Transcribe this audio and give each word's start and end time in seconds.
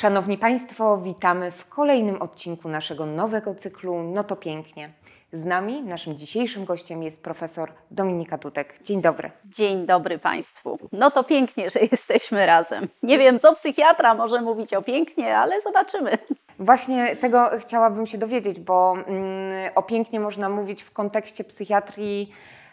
Szanowni 0.00 0.38
Państwo, 0.38 0.98
witamy 0.98 1.50
w 1.50 1.66
kolejnym 1.66 2.22
odcinku 2.22 2.68
naszego 2.68 3.06
nowego 3.06 3.54
cyklu 3.54 4.02
No 4.02 4.24
to 4.24 4.36
pięknie. 4.36 4.90
Z 5.32 5.44
nami, 5.44 5.82
naszym 5.82 6.18
dzisiejszym 6.18 6.64
gościem 6.64 7.02
jest 7.02 7.22
profesor 7.22 7.72
Dominika 7.90 8.38
Tutek. 8.38 8.82
Dzień 8.82 9.02
dobry. 9.02 9.30
Dzień 9.44 9.86
dobry 9.86 10.18
Państwu. 10.18 10.78
No 10.92 11.10
to 11.10 11.24
pięknie, 11.24 11.70
że 11.70 11.80
jesteśmy 11.92 12.46
razem. 12.46 12.88
Nie 13.02 13.18
wiem, 13.18 13.40
co 13.40 13.54
psychiatra 13.54 14.14
może 14.14 14.40
mówić 14.40 14.74
o 14.74 14.82
pięknie, 14.82 15.38
ale 15.38 15.60
zobaczymy. 15.60 16.18
Właśnie 16.58 17.16
tego 17.16 17.50
chciałabym 17.58 18.06
się 18.06 18.18
dowiedzieć, 18.18 18.60
bo 18.60 18.94
mm, 19.06 19.70
o 19.74 19.82
pięknie 19.82 20.20
można 20.20 20.48
mówić 20.48 20.82
w 20.82 20.90
kontekście 20.90 21.44
psychiatrii 21.44 22.32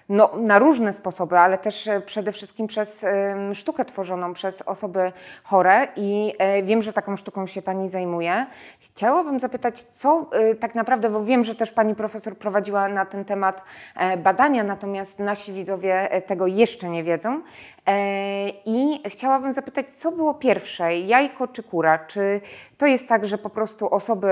no, 0.10 0.30
na 0.38 0.60
różne 0.60 0.94
sposoby, 0.94 1.38
ale 1.38 1.58
też 1.58 1.88
e, 1.88 2.02
przede 2.02 2.32
wszystkim 2.32 2.68
przez 2.68 3.06
sztukę 3.54 3.86
tworzoną 3.86 4.34
przez 4.34 4.62
osoby 4.62 5.12
chore 5.44 5.88
i 5.96 6.34
e, 6.38 6.64
wiem, 6.64 6.84
że 6.84 6.94
taką 6.94 7.16
sztuką 7.16 7.48
się 7.48 7.62
Pani 7.62 7.90
zajmuje. 7.90 8.46
Chciałabym 8.80 9.40
zapytać, 9.40 9.84
co 9.84 10.26
e, 10.32 10.56
tak 10.56 10.76
naprawdę, 10.76 11.10
bo 11.10 11.26
wiem, 11.26 11.44
że 11.44 11.56
też 11.56 11.72
Pani 11.72 11.96
profesor 11.96 12.38
prowadziła 12.38 12.88
na 12.88 13.06
ten 13.06 13.26
temat 13.26 13.62
badania, 14.18 14.64
natomiast 14.64 15.20
nasi 15.20 15.54
widzowie 15.54 16.22
tego 16.28 16.48
jeszcze 16.48 16.90
nie 16.90 17.04
wiedzą. 17.04 17.42
I 18.66 19.02
chciałabym 19.06 19.54
zapytać, 19.54 19.94
co 19.94 20.12
było 20.12 20.34
pierwsze, 20.34 20.98
jajko 20.98 21.48
czy 21.48 21.64
kura? 21.64 22.06
Czy 22.06 22.42
to 22.78 22.86
jest 22.86 23.08
tak, 23.08 23.26
że 23.26 23.38
po 23.38 23.50
prostu 23.50 23.94
osoby 23.94 24.28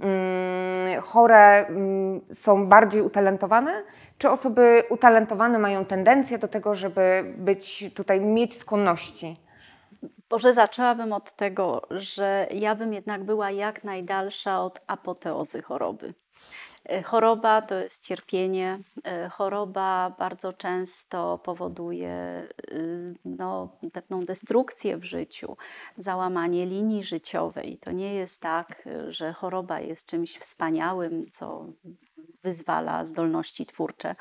mm, 0.00 1.02
chore 1.02 1.66
mm, 1.66 2.20
są 2.32 2.66
bardziej 2.66 3.02
utalentowane, 3.02 3.82
czy 4.18 4.30
osoby 4.30 4.82
utalentowane 4.90 5.58
mają 5.58 5.84
tendencję 5.84 6.38
do 6.38 6.48
tego, 6.48 6.74
żeby 6.74 7.34
być 7.36 7.84
tutaj, 7.94 8.20
mieć 8.20 8.56
skłonności? 8.58 9.36
Może 10.30 10.54
zaczęłabym 10.54 11.12
od 11.12 11.32
tego, 11.32 11.82
że 11.90 12.46
ja 12.50 12.74
bym 12.74 12.92
jednak 12.92 13.24
była 13.24 13.50
jak 13.50 13.84
najdalsza 13.84 14.62
od 14.62 14.80
apoteozy 14.86 15.62
choroby. 15.62 16.14
E, 16.84 17.02
choroba 17.02 17.62
to 17.62 17.74
jest 17.74 18.04
cierpienie. 18.04 18.78
E, 19.04 19.28
choroba 19.28 20.14
bardzo 20.18 20.52
często 20.52 21.38
powoduje 21.38 22.48
y, 22.70 23.12
no, 23.24 23.76
pewną 23.92 24.24
destrukcję 24.24 24.96
w 24.96 25.04
życiu, 25.04 25.56
załamanie 25.96 26.66
linii 26.66 27.02
życiowej. 27.02 27.78
To 27.78 27.92
nie 27.92 28.14
jest 28.14 28.40
tak, 28.40 28.88
że 29.08 29.32
choroba 29.32 29.80
jest 29.80 30.06
czymś 30.06 30.38
wspaniałym, 30.38 31.30
co 31.30 31.66
wyzwala 32.42 33.04
zdolności 33.04 33.66
twórcze. 33.66 34.14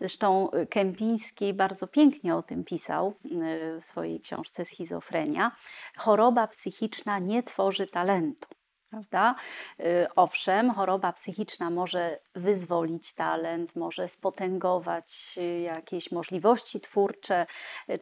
Zresztą 0.00 0.50
Kępiński 0.70 1.54
bardzo 1.54 1.86
pięknie 1.86 2.36
o 2.36 2.42
tym 2.42 2.64
pisał 2.64 3.14
y, 3.24 3.80
w 3.80 3.84
swojej 3.84 4.20
książce 4.20 4.64
Schizofrenia. 4.64 5.52
Choroba 5.96 6.46
psychiczna 6.46 7.18
nie 7.18 7.42
tworzy 7.42 7.86
talentu. 7.86 8.57
Prawda? 8.90 9.34
Y, 9.80 10.06
owszem, 10.16 10.70
choroba 10.70 11.12
psychiczna 11.12 11.70
może 11.70 12.18
wyzwolić 12.34 13.12
talent, 13.12 13.76
może 13.76 14.08
spotęgować 14.08 15.34
y, 15.38 15.60
jakieś 15.60 16.12
możliwości 16.12 16.80
twórcze, 16.80 17.46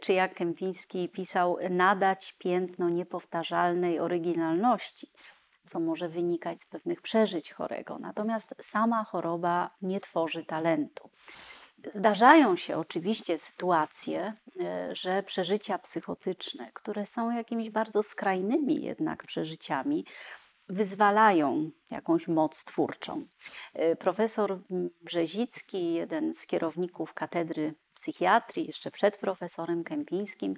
czy 0.00 0.12
jak 0.12 0.34
Kępiński 0.34 1.08
pisał, 1.08 1.58
nadać 1.70 2.32
piętno 2.32 2.88
niepowtarzalnej 2.88 4.00
oryginalności 4.00 5.10
co 5.66 5.80
może 5.80 6.08
wynikać 6.08 6.62
z 6.62 6.66
pewnych 6.66 7.02
przeżyć 7.02 7.52
chorego. 7.52 7.96
Natomiast 8.00 8.54
sama 8.60 9.04
choroba 9.04 9.70
nie 9.82 10.00
tworzy 10.00 10.44
talentu. 10.44 11.10
Zdarzają 11.94 12.56
się 12.56 12.76
oczywiście 12.76 13.38
sytuacje, 13.38 14.32
że 14.92 15.22
przeżycia 15.22 15.78
psychotyczne, 15.78 16.70
które 16.72 17.06
są 17.06 17.30
jakimiś 17.30 17.70
bardzo 17.70 18.02
skrajnymi 18.02 18.82
jednak 18.82 19.24
przeżyciami, 19.24 20.04
wyzwalają 20.68 21.70
jakąś 21.90 22.28
moc 22.28 22.64
twórczą. 22.64 23.24
E, 23.74 23.96
profesor 23.96 24.58
Brzezicki, 25.02 25.94
jeden 25.94 26.34
z 26.34 26.46
kierowników 26.46 27.14
katedry 27.14 27.74
psychiatrii, 27.94 28.66
jeszcze 28.66 28.90
przed 28.90 29.18
profesorem 29.18 29.84
Kępińskim, 29.84 30.54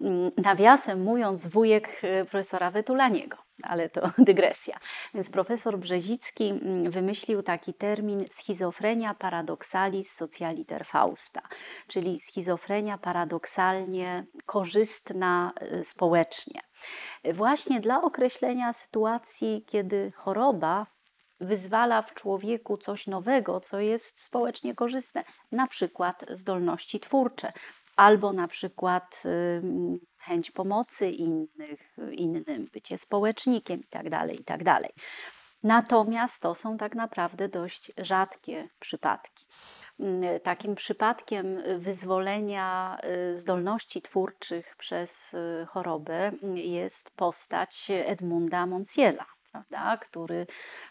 mm, 0.00 0.30
nawiasem 0.36 1.02
mówiąc 1.02 1.46
wujek 1.46 2.00
e, 2.02 2.24
profesora 2.24 2.70
Wetulaniego, 2.70 3.36
ale 3.62 3.90
to 3.90 4.10
dygresja. 4.18 4.78
Więc 5.14 5.30
profesor 5.30 5.78
Brzezicki 5.78 6.44
mm, 6.44 6.90
wymyślił 6.90 7.42
taki 7.42 7.74
termin 7.74 8.24
schizofrenia 8.30 9.14
paradoksalis 9.14 10.12
socialiter 10.12 10.86
fausta, 10.86 11.42
czyli 11.88 12.20
schizofrenia 12.20 12.98
paradoksalnie 12.98 14.26
korzystna 14.46 15.52
e, 15.56 15.84
społecznie. 15.84 16.60
Właśnie 17.34 17.80
dla 17.80 18.02
określenia 18.02 18.72
sytuacji, 18.72 19.64
kiedy 19.66 20.12
choroba 20.16 20.86
wyzwala 21.40 22.02
w 22.02 22.14
człowieku 22.14 22.76
coś 22.76 23.06
nowego, 23.06 23.60
co 23.60 23.80
jest 23.80 24.24
społecznie 24.24 24.74
korzystne, 24.74 25.24
na 25.52 25.66
przykład 25.66 26.24
zdolności 26.30 27.00
twórcze, 27.00 27.52
albo 27.96 28.32
na 28.32 28.48
przykład 28.48 29.22
chęć 30.26 30.50
pomocy 30.50 31.10
innych, 31.10 31.96
innym, 32.12 32.68
bycie 32.72 32.98
społecznikiem 32.98 33.80
itd., 33.80 34.10
tak 34.10 34.30
itd. 34.30 34.64
Tak 34.64 34.92
Natomiast 35.62 36.42
to 36.42 36.54
są 36.54 36.76
tak 36.76 36.94
naprawdę 36.94 37.48
dość 37.48 37.92
rzadkie 37.98 38.68
przypadki. 38.78 39.46
Takim 40.42 40.74
przypadkiem 40.74 41.62
wyzwolenia 41.78 42.98
y, 43.30 43.36
zdolności 43.36 44.02
twórczych 44.02 44.76
przez 44.76 45.34
y, 45.34 45.66
chorobę 45.68 46.32
jest 46.54 47.16
postać 47.16 47.86
Edmunda 47.90 48.66
Monsiela 48.66 49.26
prawda, 49.56 49.96
który 49.96 50.46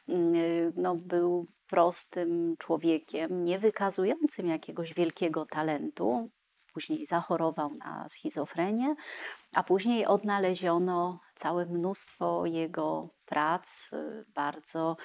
mm, 0.09 0.73
no, 0.75 0.95
był 0.95 1.47
prostym 1.67 2.55
człowiekiem, 2.57 3.43
nie 3.43 3.59
wykazującym 3.59 4.47
jakiegoś 4.47 4.93
wielkiego 4.93 5.45
talentu. 5.45 6.29
Później 6.75 7.05
zachorował 7.05 7.75
na 7.75 8.09
schizofrenię, 8.09 8.95
a 9.53 9.63
później 9.63 10.05
odnaleziono 10.05 11.19
całe 11.35 11.65
mnóstwo 11.65 12.45
jego 12.45 13.09
prac, 13.25 13.93
y, 13.93 14.25
bardzo 14.33 14.97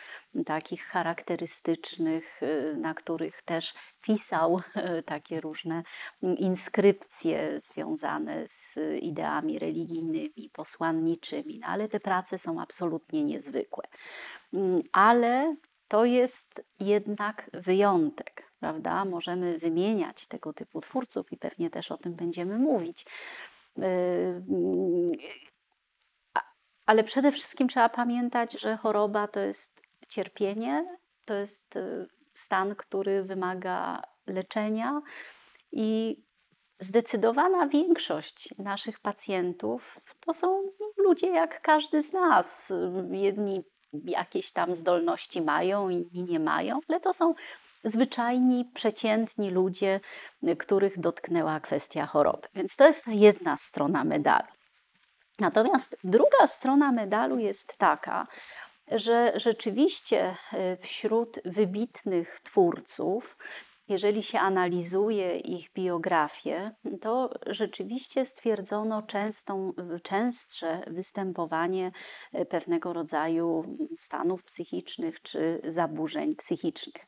takich 0.47 0.82
charakterystycznych, 0.82 2.42
y, 2.42 2.76
na 2.78 2.94
których 2.94 3.42
też 3.42 3.75
pisał 4.03 4.60
y, 4.98 5.03
takie 5.03 5.41
różne 5.41 5.82
inskrypcje 6.22 7.60
związane 7.60 8.48
z 8.48 8.78
ideami 9.00 9.59
religijnymi, 9.59 10.50
posłanniczymi. 10.53 11.59
No, 11.59 11.66
ale 11.66 11.88
te 11.88 12.00
prace 12.00 12.38
są 12.38 12.60
absolutnie 12.60 13.25
niezwykłe. 13.25 13.84
Mm, 14.54 14.82
ale 14.92 15.56
to 15.88 16.04
jest 16.04 16.64
jednak 16.80 17.50
wyjątek, 17.53 18.50
prawda? 18.60 19.04
Możemy 19.04 19.59
wymieniać 19.59 20.26
tego 20.26 20.53
typu 20.53 20.81
twórców 20.81 21.32
i 21.32 21.37
pewnie 21.37 21.71
też 21.71 21.93
o 21.93 21.97
tym 21.97 22.15
będziemy 22.15 22.59
mówić. 22.59 23.06
Ale 26.87 27.04
przede 27.04 27.32
wszystkim 27.32 27.69
trzeba 27.69 27.88
pamiętać, 27.88 28.60
że 28.60 28.76
choroba 28.76 29.28
to 29.28 29.41
jest 29.41 29.82
cierpienie, 30.09 30.98
to 31.25 31.34
jest 31.34 31.76
y, 31.76 32.06
stan, 32.34 32.75
który 32.75 33.22
wymaga 33.22 34.03
leczenia 34.26 35.00
i 35.72 36.16
zdecydowana 36.81 37.66
większość 37.66 38.54
naszych 38.59 39.00
pacjentów 39.00 40.00
to 40.21 40.34
są 40.34 40.62
ludzie 40.97 41.27
jak 41.27 41.62
każdy 41.62 42.03
z 42.03 42.12
nas. 42.12 42.72
Jedni 43.10 43.62
jakieś 44.04 44.53
tam 44.53 44.75
zdolności 44.75 45.41
mają, 45.41 45.88
inni 45.88 46.25
nie 46.25 46.41
mają, 46.41 46.81
ale 46.88 47.00
to 47.00 47.12
są 47.12 47.34
zwyczajni, 47.84 48.71
przeciętni 48.74 49.50
ludzie, 49.50 50.00
których 50.59 50.98
dotknęła 50.98 51.60
kwestia 51.60 52.06
choroby. 52.06 52.48
Więc 52.54 52.77
to 52.77 52.86
jest 52.86 53.04
ta 53.04 53.12
jedna 53.12 53.56
strona 53.56 54.04
medalu. 54.04 54.48
Natomiast 55.38 55.97
druga 56.04 56.47
strona 56.47 56.92
medalu 56.92 57.38
jest 57.38 57.77
taka, 57.78 58.27
że 58.91 59.32
rzeczywiście 59.36 60.36
e, 60.53 60.77
wśród 60.77 61.41
wybitnych 61.44 62.41
twórców, 62.41 63.36
jeżeli 63.88 64.22
się 64.22 64.41
analizuje 64.41 65.38
ich 65.38 65.72
biografię, 65.72 66.71
to 67.00 67.30
rzeczywiście 67.47 68.24
stwierdzono 68.24 69.03
częstą, 69.03 69.72
częstsze 70.03 70.80
występowanie 70.86 71.92
e, 72.33 72.47
pewnego 72.47 72.92
rodzaju 72.92 73.62
stanów 73.98 74.44
psychicznych 74.44 75.22
czy 75.22 75.60
zaburzeń 75.65 76.36
psychicznych. 76.36 77.06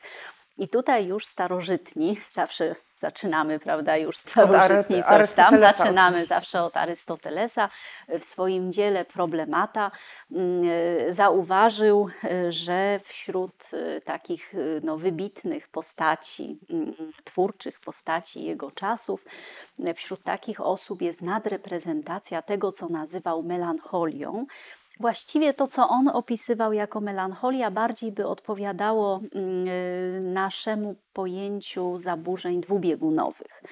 I 0.63 0.69
tutaj 0.69 1.07
już 1.07 1.27
starożytni, 1.27 2.17
zawsze 2.31 2.73
zaczynamy, 2.95 3.59
prawda, 3.59 3.97
już 3.97 4.17
starożytni 4.17 5.05
coś 5.05 5.33
tam, 5.33 5.59
zaczynamy 5.59 6.27
zawsze 6.27 6.63
od 6.63 6.77
Arystotelesa. 6.77 7.69
W 8.09 8.25
swoim 8.25 8.73
dziele 8.73 9.05
Problemata 9.05 9.91
mm, 10.33 10.65
zauważył, 11.13 12.09
że 12.49 13.01
wśród 13.05 13.53
takich 14.05 14.55
no, 14.83 14.97
wybitnych 14.97 15.69
postaci, 15.69 16.59
mm, 16.71 16.95
twórczych 17.25 17.81
postaci 17.81 18.45
jego 18.45 18.71
czasów, 18.71 19.25
wśród 19.95 20.23
takich 20.23 20.61
osób 20.61 21.03
jest 21.03 21.23
nadreprezentacja 21.23 22.43
tego, 22.43 22.73
co 22.73 22.89
nazywał 22.89 23.43
melancholią, 23.43 24.47
Właściwie 25.01 25.55
to, 25.55 25.67
co 25.67 25.89
on 25.89 26.09
opisywał 26.09 26.73
jako 26.73 27.01
melancholia, 27.01 27.71
bardziej 27.71 28.13
by 28.13 28.27
odpowiadało 28.27 29.21
mm, 29.35 29.69
y, 29.69 30.21
naszemu 30.23 30.97
pojęciu 31.13 31.99
zaburzeń 31.99 32.61
dwubiegunowych. 32.61 33.63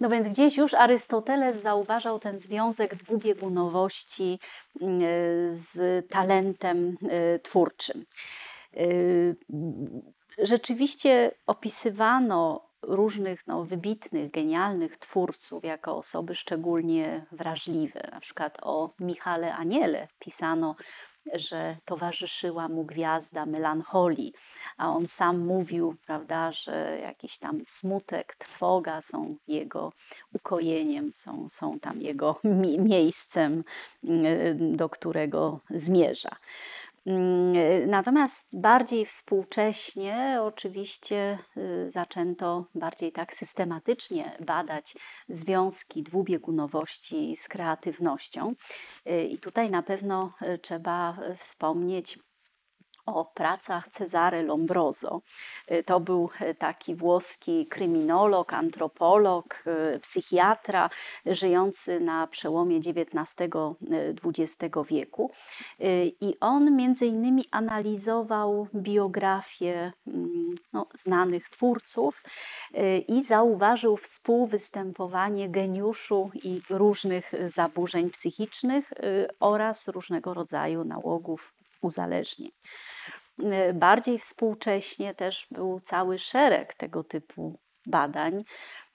No 0.00 0.08
więc 0.08 0.28
gdzieś 0.28 0.56
już 0.56 0.74
Arystoteles 0.74 1.62
zauważał 1.62 2.18
ten 2.18 2.38
związek 2.38 2.94
dwubiegunowości 2.94 4.38
mm, 4.80 5.00
z 5.48 6.08
talentem 6.08 6.96
y, 7.36 7.38
twórczym. 7.38 8.04
Y, 8.76 9.36
rzeczywiście 10.38 11.30
opisywano 11.46 12.67
różnych 12.82 13.46
no, 13.46 13.64
wybitnych, 13.64 14.30
genialnych 14.30 14.96
twórców 14.96 15.64
jako 15.64 15.96
osoby 15.96 16.34
szczególnie 16.34 17.26
wrażliwe. 17.32 18.08
Na 18.12 18.20
przykład 18.20 18.58
o 18.62 18.90
Michale 19.00 19.54
Aniele 19.54 20.08
pisano, 20.18 20.76
że 21.34 21.76
towarzyszyła 21.84 22.68
mu 22.68 22.84
gwiazda 22.84 23.46
melancholii, 23.46 24.32
a 24.76 24.88
on 24.88 25.06
sam 25.06 25.38
mówił, 25.38 25.94
prawda, 26.06 26.52
że 26.52 26.98
jakiś 27.02 27.38
tam 27.38 27.62
smutek, 27.66 28.34
trwoga 28.34 29.00
są 29.00 29.36
jego 29.48 29.92
ukojeniem, 30.34 31.12
są, 31.12 31.48
są 31.48 31.80
tam 31.80 32.02
jego 32.02 32.40
miejscem, 32.90 33.64
do 34.54 34.88
którego 34.88 35.60
zmierza. 35.70 36.36
Mm, 37.08 37.90
natomiast 37.90 38.60
bardziej 38.60 39.06
współcześnie 39.06 40.38
oczywiście 40.42 41.38
y, 41.56 41.90
zaczęto 41.90 42.66
bardziej 42.74 43.12
tak 43.12 43.32
systematycznie 43.32 44.36
badać 44.46 44.94
związki 45.28 46.02
dwubiegunowości 46.02 47.36
z 47.36 47.48
kreatywnością. 47.48 48.54
Y, 49.10 49.22
I 49.22 49.38
tutaj 49.38 49.70
na 49.70 49.82
pewno 49.82 50.32
y, 50.42 50.58
trzeba 50.58 51.18
wspomnieć 51.36 52.18
o 53.14 53.24
pracach 53.24 53.88
Cezary 53.88 54.42
Lombroso. 54.42 55.22
Y, 55.70 55.84
to 55.84 56.00
był 56.00 56.30
y, 56.40 56.54
taki 56.54 56.94
włoski 56.94 57.66
kryminolog, 57.66 58.52
antropolog, 58.52 59.64
y, 59.94 59.98
psychiatra 60.00 60.90
żyjący 61.26 62.00
na 62.00 62.26
przełomie 62.26 62.76
XIX-XX 62.76 64.74
wieku. 64.88 65.30
I 66.20 66.36
on 66.40 66.76
między 66.76 67.06
innymi 67.06 67.44
analizował 67.50 68.68
biografię 68.74 69.92
mm, 70.06 70.54
no, 70.72 70.86
znanych 70.94 71.48
twórców 71.48 72.22
i 73.08 73.24
zauważył 73.24 73.96
współwystępowanie 73.96 75.48
geniuszu 75.48 76.30
i 76.34 76.60
różnych 76.70 77.32
zaburzeń 77.46 78.10
psychicznych 78.10 78.92
oraz 79.40 79.88
różnego 79.88 80.34
rodzaju 80.34 80.84
nałogów 80.84 81.57
uzależnień. 81.80 82.50
Bardziej 83.74 84.18
współcześnie 84.18 85.14
też 85.14 85.46
był 85.50 85.80
cały 85.80 86.18
szereg 86.18 86.74
tego 86.74 87.04
typu 87.04 87.58
badań. 87.86 88.44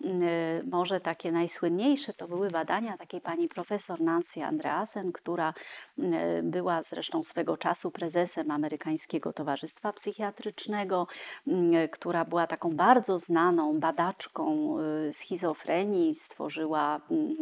Y, 0.01 0.63
może 0.71 0.99
takie 0.99 1.31
najsłynniejsze 1.31 2.13
to 2.13 2.27
były 2.27 2.49
badania 2.49 2.97
takiej 2.97 3.21
pani 3.21 3.47
profesor 3.47 4.01
Nancy 4.01 4.43
Andreasen, 4.43 5.11
która 5.11 5.53
y, 5.99 6.03
była 6.43 6.83
zresztą 6.83 7.23
swego 7.23 7.57
czasu 7.57 7.91
prezesem 7.91 8.51
Amerykańskiego 8.51 9.33
Towarzystwa 9.33 9.93
Psychiatrycznego, 9.93 11.07
y, 11.47 11.89
która 11.91 12.25
była 12.25 12.47
taką 12.47 12.69
bardzo 12.69 13.17
znaną 13.17 13.79
badaczką 13.79 14.77
schizofrenii, 15.11 16.15
stworzyła 16.15 16.97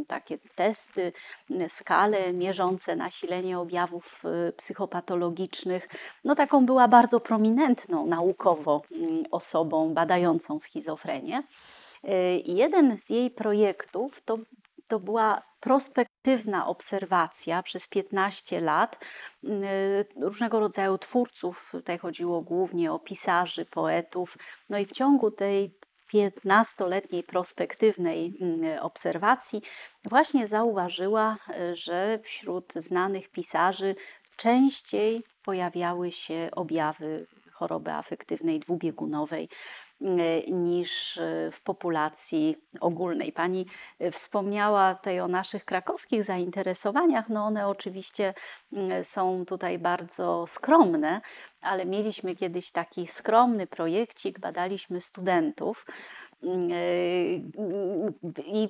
takie 0.07 0.37
testy, 0.55 1.13
skale 1.67 2.33
mierzące 2.33 2.95
nasilenie 2.95 3.59
objawów 3.59 4.23
psychopatologicznych. 4.57 5.89
No 6.23 6.35
taką 6.35 6.65
była 6.65 6.87
bardzo 6.87 7.19
prominentną 7.19 8.05
naukowo 8.07 8.81
osobą 9.31 9.93
badającą 9.93 10.59
schizofrenię. 10.59 11.43
Y, 12.07 12.43
jeden 12.45 12.97
z 12.97 13.09
jej 13.09 13.31
projektów 13.31 14.21
to, 14.21 14.37
to 14.87 14.99
była 14.99 15.41
prospektywna 15.59 16.67
obserwacja 16.67 17.63
przez 17.63 17.87
15 17.87 18.61
lat 18.61 18.99
y, 19.43 19.49
różnego 20.21 20.59
rodzaju 20.59 20.97
twórców. 20.97 21.69
Tutaj 21.71 21.97
chodziło 21.97 22.41
głównie 22.41 22.91
o 22.91 22.99
pisarzy, 22.99 23.65
poetów. 23.65 24.37
No 24.69 24.77
i 24.77 24.85
w 24.85 24.91
ciągu 24.91 25.31
tej 25.31 25.75
15-letniej 26.13 27.23
prospektywnej 27.23 28.37
mm, 28.41 28.79
obserwacji 28.79 29.61
właśnie 30.03 30.47
zauważyła, 30.47 31.37
y, 31.49 31.75
że 31.75 32.19
wśród 32.23 32.73
znanych 32.73 33.29
pisarzy 33.29 33.95
częściej 34.37 35.23
pojawiały 35.43 36.11
się 36.11 36.49
objawy 36.51 37.27
choroby 37.61 37.91
afektywnej 37.91 38.59
dwubiegunowej. 38.59 39.49
E, 40.01 40.51
niż 40.51 41.17
e, 41.17 41.51
w 41.51 41.61
populacji 41.61 42.57
ogólnej. 42.79 43.31
Pani 43.31 43.65
e, 43.99 44.11
wspomniała 44.11 44.95
tutaj 44.95 45.19
o 45.19 45.27
naszych 45.27 45.65
krakowskich 45.65 46.23
zainteresowaniach. 46.23 47.29
No 47.29 47.45
one 47.45 47.67
oczywiście 47.67 48.33
mm, 48.73 49.03
są 49.03 49.45
tutaj 49.45 49.79
bardzo 49.79 50.47
skromne, 50.47 51.21
ale 51.61 51.85
mieliśmy 51.85 52.35
kiedyś 52.35 52.71
taki 52.71 53.07
skromny 53.07 53.67
projekcik, 53.67 54.39
badaliśmy 54.39 55.01
studentów. 55.01 55.85
I 58.45 58.69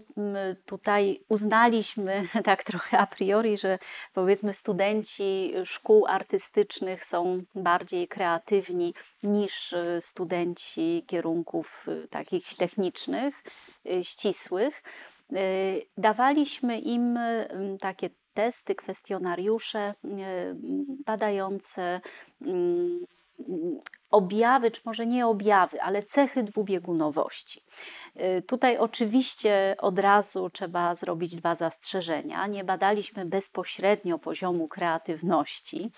tutaj 0.66 1.20
uznaliśmy 1.30 2.28
tak 2.44 2.64
trochę 2.64 2.98
a 2.98 3.08
priori, 3.08 3.58
że 3.58 3.80
powiedzmy 4.14 4.54
studenci 4.54 5.54
szkół 5.66 6.06
artystycznych 6.08 7.06
są 7.06 7.44
bardziej 7.56 8.08
kreatywni 8.08 8.94
niż 9.24 9.76
studenci 10.00 11.04
kierunków 11.08 11.88
takich 12.10 12.54
technicznych, 12.54 13.44
ścisłych. 14.04 14.84
Dawaliśmy 15.98 16.80
im 16.80 17.20
takie 17.80 18.10
testy, 18.34 18.76
kwestionariusze 18.76 19.94
badające 21.06 22.02
objawy, 24.12 24.72
czy 24.72 24.82
może 24.86 25.06
nie 25.06 25.28
objawy, 25.28 25.82
ale 25.82 26.04
cechy 26.04 26.44
dwubiegunowości. 26.44 27.64
Y, 28.16 28.42
tutaj 28.42 28.78
oczywiście 28.78 29.76
od 29.80 30.00
razu 30.00 30.50
trzeba 30.50 30.96
zrobić 30.96 31.36
dwa 31.36 31.56
zastrzeżenia. 31.56 32.48
Nie 32.48 32.64
badaliśmy 32.64 33.26
bezpośrednio 33.26 34.20
poziomu 34.20 34.68
kreatywności, 34.68 35.92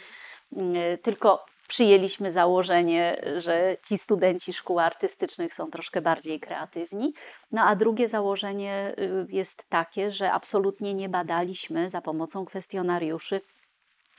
y, 0.53 0.97
tylko 0.97 1.45
przyjęliśmy 1.67 2.31
założenie, 2.31 3.21
że 3.37 3.77
ci 3.87 3.97
studenci 3.97 4.53
szkół 4.53 4.79
artystycznych 4.79 5.53
są 5.53 5.71
troszkę 5.71 6.01
bardziej 6.01 6.39
kreatywni. 6.39 7.13
No 7.51 7.61
a 7.61 7.75
drugie 7.75 8.07
założenie 8.07 8.95
y, 8.99 9.25
jest 9.29 9.69
takie, 9.69 10.11
że 10.11 10.31
absolutnie 10.31 10.93
nie 10.93 11.09
badaliśmy 11.09 11.89
za 11.89 12.01
pomocą 12.01 12.45
kwestionariuszy 12.45 13.41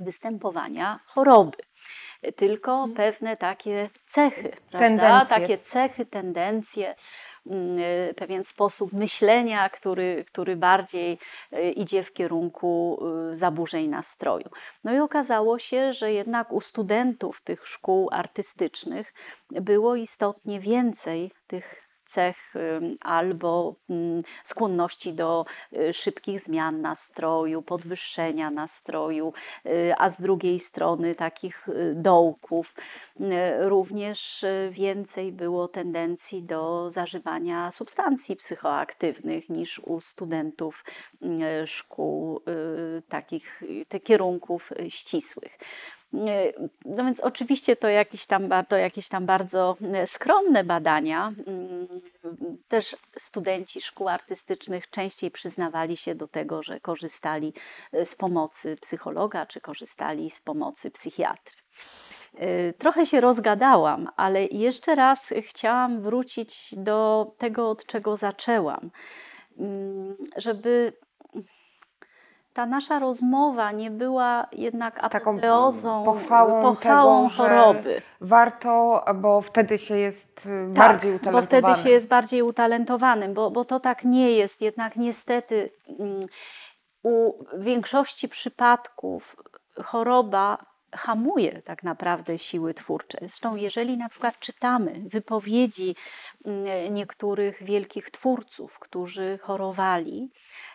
występowania 0.01 1.01
choroby, 1.07 1.59
tylko 2.37 2.73
mhm. 2.73 2.95
pewne 2.95 3.37
takie 3.37 3.91
cechy, 4.07 4.53
prawda? 4.71 5.27
takie 5.27 5.59
cechy, 5.59 6.07
tendencje, 6.07 6.95
mm, 7.47 7.79
y, 7.79 8.15
pewien 8.17 8.45
sposób 8.45 8.93
myślenia, 8.93 9.69
który, 9.69 10.25
który 10.29 10.57
bardziej 10.57 11.19
y, 11.53 11.71
idzie 11.71 12.03
w 12.03 12.13
kierunku 12.13 13.01
y, 13.33 13.37
zaburzeń 13.37 13.89
nastroju. 13.89 14.51
No 14.85 14.95
i 14.95 14.99
okazało 14.99 15.59
się, 15.59 15.93
że 15.93 16.13
jednak 16.13 16.53
u 16.53 16.61
studentów 16.61 17.41
tych 17.41 17.67
szkół 17.67 18.09
artystycznych 18.13 19.15
było 19.51 19.97
istotnie 19.97 20.61
więcej 20.61 21.33
tych 21.47 21.84
cech 22.15 22.55
albo 23.01 23.75
mm, 23.91 24.21
skłonności 24.45 25.13
do 25.13 25.45
y, 25.73 25.93
szybkich 25.93 26.41
zmian 26.41 26.81
nastroju, 26.81 27.63
podwyższenia 27.63 28.51
nastroju, 28.51 29.33
y, 29.67 29.95
a 29.99 30.09
z 30.09 30.21
drugiej 30.21 30.59
strony 30.59 31.15
takich 31.15 31.69
y, 31.69 31.95
dołków. 31.95 32.75
Również 33.61 34.45
więcej 34.71 35.33
było 35.33 35.69
tendencji 35.69 36.43
do 36.43 36.91
zażywania 36.91 37.71
substancji 37.71 38.37
psychoaktywnych 38.37 39.49
niż 39.49 39.79
u 39.79 40.01
studentów 40.01 40.85
szkół 41.67 42.41
takich 43.09 43.63
kierunków 44.05 44.71
ścisłych. 44.89 45.59
No 46.85 47.05
więc 47.05 47.21
oczywiście 47.21 47.77
to 47.77 47.89
jakieś 47.89 48.27
tam, 48.27 48.49
to 48.69 48.77
jakieś 48.77 49.09
tam 49.09 49.27
bardzo 49.27 49.77
e, 49.95 50.07
skromne 50.07 50.65
badania. 50.65 51.33
Mm, 51.47 51.89
też 52.69 52.97
studenci 53.19 53.81
szkół 53.81 54.09
artystycznych 54.09 54.91
częściej 54.91 55.31
przyznawali 55.31 55.97
się 55.97 56.15
do 56.15 56.29
tego, 56.29 56.63
że 56.63 56.81
korzystali 56.81 57.53
e, 57.93 58.05
z 58.07 58.17
pomocy 58.17 58.77
psychologa 58.77 59.47
czy 59.47 59.61
korzystali 59.61 60.31
z 60.31 60.41
pomocy 60.41 60.91
psychiatry. 60.91 61.57
E, 62.35 62.73
trochę 62.73 63.07
się 63.07 63.21
rozgadałam, 63.21 64.09
ale 64.17 64.45
jeszcze 64.45 64.95
raz 64.95 65.35
chciałam 65.41 66.03
wrócić 66.03 66.75
do 66.77 67.27
tego, 67.39 67.71
od 67.71 67.87
czego 67.87 68.17
zaczęłam, 68.17 68.91
mm, 69.59 70.17
żeby 70.37 70.93
ta 72.55 72.67
nasza 72.67 72.99
rozmowa 72.99 73.73
nie 73.73 73.91
była 73.91 74.47
jednak 74.53 75.09
Taką 75.11 75.31
apoteozą, 75.31 76.05
pochwałą, 76.05 76.63
pochwałą 76.63 77.29
tego, 77.31 77.43
choroby. 77.43 78.03
Warto, 78.21 79.05
bo 79.15 79.41
wtedy 79.41 79.79
się 79.79 79.97
jest 79.97 80.47
y, 80.47 80.75
Tak, 80.75 80.89
bardziej 80.89 81.11
bo 81.11 81.17
utalentowanym. 81.17 81.45
wtedy 81.47 81.83
się 81.83 81.91
jest 81.91 82.09
bardziej 82.09 82.43
utalentowanym, 82.43 83.35
bo, 83.35 83.51
bo 83.51 83.65
to 83.65 83.81
tak 83.81 84.05
nie 84.05 84.31
jest. 84.33 84.63
Jednak 84.63 84.97
niestety 84.97 85.71
mm, 85.99 86.21
u 87.03 87.45
większości 87.59 88.29
przypadków 88.29 89.37
choroba 89.85 90.59
hamuje 90.97 91.63
tak 91.63 91.83
naprawdę 91.83 92.39
siły 92.39 92.75
twórcze. 92.75 93.19
Zresztą 93.21 93.57
jeżeli 93.57 93.97
na 93.97 94.09
przykład 94.09 94.39
czytamy 94.39 94.93
wypowiedzi 95.07 95.97
mm, 96.45 96.95
niektórych 96.95 97.63
wielkich 97.63 98.11
twórców, 98.11 98.79
którzy 98.79 99.39
chorowali, 99.43 100.31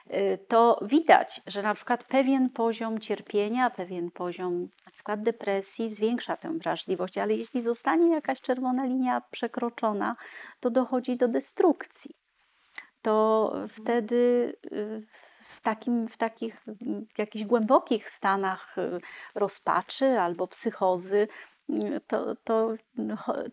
y, 0.07 0.39
to 0.47 0.79
widać, 0.81 1.41
że 1.47 1.61
na 1.61 1.73
przykład 1.73 2.03
pewien 2.03 2.49
poziom 2.49 2.99
cierpienia, 2.99 3.69
pewien 3.69 4.11
poziom 4.11 4.69
na 4.85 4.91
przykład 4.91 5.23
depresji 5.23 5.89
zwiększa 5.89 6.37
tę 6.37 6.57
wrażliwość, 6.57 7.17
ale 7.17 7.35
jeśli 7.35 7.61
zostanie 7.61 8.09
jakaś 8.09 8.41
czerwona 8.41 8.85
linia 8.85 9.21
przekroczona, 9.31 10.15
to 10.59 10.69
dochodzi 10.69 11.17
do 11.17 11.27
destrukcji. 11.27 12.15
To 13.01 13.53
wtedy 13.69 14.53
y, 14.73 15.05
w, 15.59 15.61
takim, 15.61 16.07
w 16.07 16.17
takich 16.17 16.65
jakichś 17.17 17.45
głębokich 17.45 18.09
stanach 18.09 18.77
y, 18.77 18.99
rozpaczy 19.35 20.19
albo 20.19 20.47
psychozy, 20.47 21.27
y, 21.69 22.01
to, 22.07 22.35
to 22.35 22.73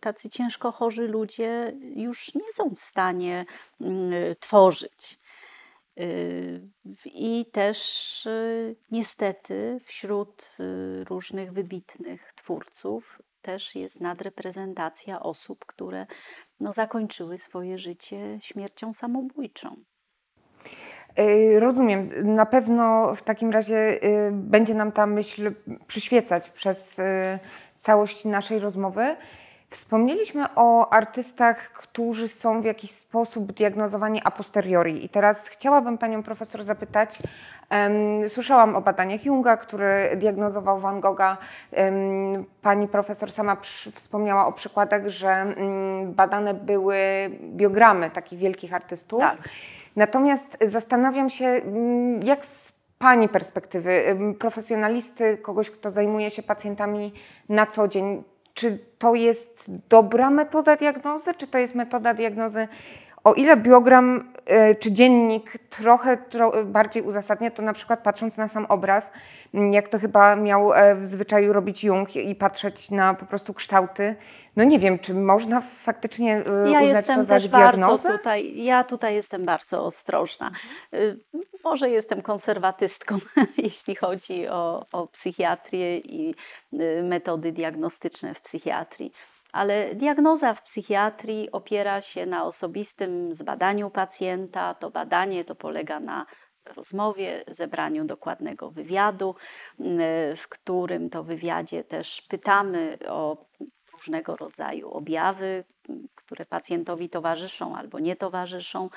tacy 0.00 0.28
ciężko 0.28 0.72
chorzy 0.72 1.08
ludzie 1.08 1.76
już 1.80 2.34
nie 2.34 2.52
są 2.52 2.74
w 2.74 2.80
stanie 2.80 3.44
y, 3.80 4.36
tworzyć. 4.40 5.18
I 7.04 7.46
też 7.52 8.28
niestety 8.90 9.80
wśród 9.84 10.56
różnych 11.08 11.52
wybitnych 11.52 12.32
twórców 12.32 13.22
też 13.42 13.74
jest 13.74 14.00
nadreprezentacja 14.00 15.20
osób, 15.20 15.64
które 15.66 16.06
no, 16.60 16.72
zakończyły 16.72 17.38
swoje 17.38 17.78
życie 17.78 18.38
śmiercią 18.42 18.92
samobójczą. 18.92 19.84
Rozumiem. 21.58 22.10
Na 22.22 22.46
pewno 22.46 23.14
w 23.16 23.22
takim 23.22 23.50
razie 23.50 23.76
y, 23.76 24.30
będzie 24.32 24.74
nam 24.74 24.92
ta 24.92 25.06
myśl 25.06 25.52
przyświecać 25.86 26.50
przez 26.50 26.98
y, 26.98 27.02
całość 27.80 28.24
naszej 28.24 28.58
rozmowy. 28.58 29.16
Wspomnieliśmy 29.70 30.44
o 30.54 30.92
artystach, 30.92 31.72
którzy 31.72 32.28
są 32.28 32.60
w 32.62 32.64
jakiś 32.64 32.90
sposób 32.90 33.52
diagnozowani 33.52 34.20
a 34.24 34.30
posteriori. 34.30 35.04
I 35.04 35.08
teraz 35.08 35.48
chciałabym 35.48 35.98
Panią 35.98 36.22
Profesor 36.22 36.62
zapytać, 36.62 37.18
słyszałam 38.28 38.76
o 38.76 38.80
badaniach 38.80 39.24
Junga, 39.24 39.56
który 39.56 40.16
diagnozował 40.16 40.80
Van 40.80 41.00
Gogha. 41.00 41.36
Pani 42.62 42.88
Profesor 42.88 43.32
sama 43.32 43.56
wspomniała 43.92 44.46
o 44.46 44.52
przykładach, 44.52 45.08
że 45.08 45.28
mm, 45.28 46.14
badane 46.14 46.54
były 46.54 46.96
biogramy 47.40 48.10
takich 48.10 48.38
wielkich 48.38 48.74
artystów. 48.74 49.20
Tak. 49.20 49.38
Natomiast 49.96 50.56
zastanawiam 50.60 51.30
się, 51.30 51.46
mm, 51.46 52.22
jak 52.22 52.46
z 52.46 52.76
Pani 52.98 53.28
perspektywy, 53.28 54.16
profesjonalisty, 54.38 55.38
kogoś, 55.38 55.70
kto 55.70 55.90
zajmuje 55.90 56.30
się 56.30 56.42
pacjentami 56.42 57.12
na 57.48 57.66
co 57.66 57.88
dzień, 57.88 58.24
czy 58.54 58.78
to 58.98 59.14
jest 59.14 59.64
dobra 59.88 60.30
metoda 60.30 60.76
diagnozy, 60.76 61.34
czy 61.34 61.46
to 61.46 61.58
jest 61.58 61.74
metoda 61.74 62.14
diagnozy? 62.14 62.68
O 63.26 63.34
ile 63.34 63.56
biogram 63.56 64.32
y, 64.70 64.74
czy 64.74 64.92
dziennik 64.92 65.58
trochę 65.70 66.16
tro, 66.16 66.64
bardziej 66.64 67.02
uzasadnia, 67.02 67.50
to 67.50 67.62
na 67.62 67.72
przykład 67.72 68.02
patrząc 68.02 68.36
na 68.36 68.48
sam 68.48 68.66
obraz, 68.68 69.12
mm, 69.54 69.72
jak 69.72 69.88
to 69.88 69.98
chyba 69.98 70.36
miał 70.36 70.72
e, 70.72 70.94
w 70.94 71.06
zwyczaju 71.06 71.52
robić 71.52 71.84
Jung 71.84 72.16
i 72.16 72.34
patrzeć 72.34 72.90
na 72.90 73.14
po 73.14 73.26
prostu 73.26 73.54
kształty, 73.54 74.16
no 74.56 74.64
nie 74.64 74.78
wiem, 74.78 74.98
czy 74.98 75.14
można 75.14 75.60
faktycznie 75.60 76.38
y, 76.38 76.70
Ja 76.70 76.82
uznać 76.82 76.82
jestem 76.82 77.16
to 77.16 77.24
za 77.24 77.34
też 77.34 77.48
bardzo 77.48 77.98
tutaj, 77.98 78.64
ja 78.64 78.84
tutaj 78.84 79.14
jestem 79.14 79.44
bardzo 79.44 79.84
ostrożna. 79.84 80.50
Może 81.64 81.90
jestem 81.90 82.22
konserwatystką, 82.22 83.18
jeśli 83.58 83.94
chodzi 83.94 84.48
o, 84.48 84.86
o 84.92 85.06
psychiatrię 85.06 85.98
i 85.98 86.34
metody 87.02 87.52
diagnostyczne 87.52 88.34
w 88.34 88.40
psychiatrii. 88.40 89.12
Ale 89.56 89.94
diagnoza 89.94 90.54
w 90.54 90.62
psychiatrii 90.62 91.52
opiera 91.52 92.00
się 92.00 92.26
na 92.26 92.44
osobistym 92.44 93.34
zbadaniu 93.34 93.90
pacjenta. 93.90 94.74
To 94.74 94.90
badanie 94.90 95.44
to 95.44 95.54
polega 95.54 96.00
na 96.00 96.26
rozmowie, 96.76 97.44
zebraniu 97.48 98.04
dokładnego 98.04 98.70
wywiadu, 98.70 99.34
w 100.36 100.48
którym 100.48 101.10
to 101.10 101.24
wywiadzie 101.24 101.84
też 101.84 102.22
pytamy 102.22 102.98
o 103.08 103.46
różnego 103.92 104.36
rodzaju 104.36 104.90
objawy, 104.90 105.64
które 106.14 106.46
pacjentowi 106.46 107.08
towarzyszą 107.08 107.76
albo 107.76 107.98
nie 107.98 108.16
towarzyszą, 108.16 108.90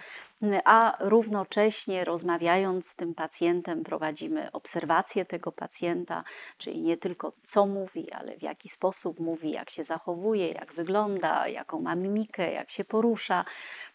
a 0.65 0.97
równocześnie 0.99 2.05
rozmawiając 2.05 2.87
z 2.87 2.95
tym 2.95 3.15
pacjentem 3.15 3.83
prowadzimy 3.83 4.51
obserwację 4.51 5.25
tego 5.25 5.51
pacjenta, 5.51 6.23
czyli 6.57 6.81
nie 6.81 6.97
tylko 6.97 7.33
co 7.43 7.65
mówi, 7.65 8.11
ale 8.11 8.37
w 8.37 8.41
jaki 8.41 8.69
sposób 8.69 9.19
mówi, 9.19 9.51
jak 9.51 9.69
się 9.69 9.83
zachowuje, 9.83 10.51
jak 10.51 10.73
wygląda, 10.73 11.47
jaką 11.47 11.81
ma 11.81 11.95
mimikę, 11.95 12.51
jak 12.51 12.69
się 12.69 12.85
porusza 12.85 13.45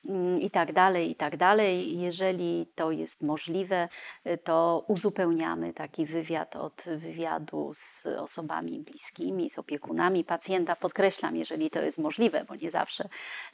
mm, 0.09 0.41
i 0.41 0.51
tak 0.51 0.73
dalej, 0.73 1.11
i 1.11 1.15
tak 1.15 1.37
dalej. 1.37 1.99
Jeżeli 1.99 2.67
to 2.75 2.91
jest 2.91 3.23
możliwe, 3.23 3.89
to 4.45 4.85
uzupełniamy 4.89 5.73
taki 5.73 6.07
wywiad 6.07 6.57
od 6.57 6.85
wywiadu 6.97 7.73
z 7.75 8.07
osobami 8.07 8.81
bliskimi, 8.81 9.51
z 9.51 9.59
opiekunami 9.59 10.25
pacjenta. 10.25 10.77
Podkreślam, 10.77 11.37
jeżeli 11.37 11.71
to 11.71 11.83
jest 11.83 11.99
możliwe, 11.99 12.45
bo 12.49 12.55
nie 12.55 12.71
zawsze 12.71 12.84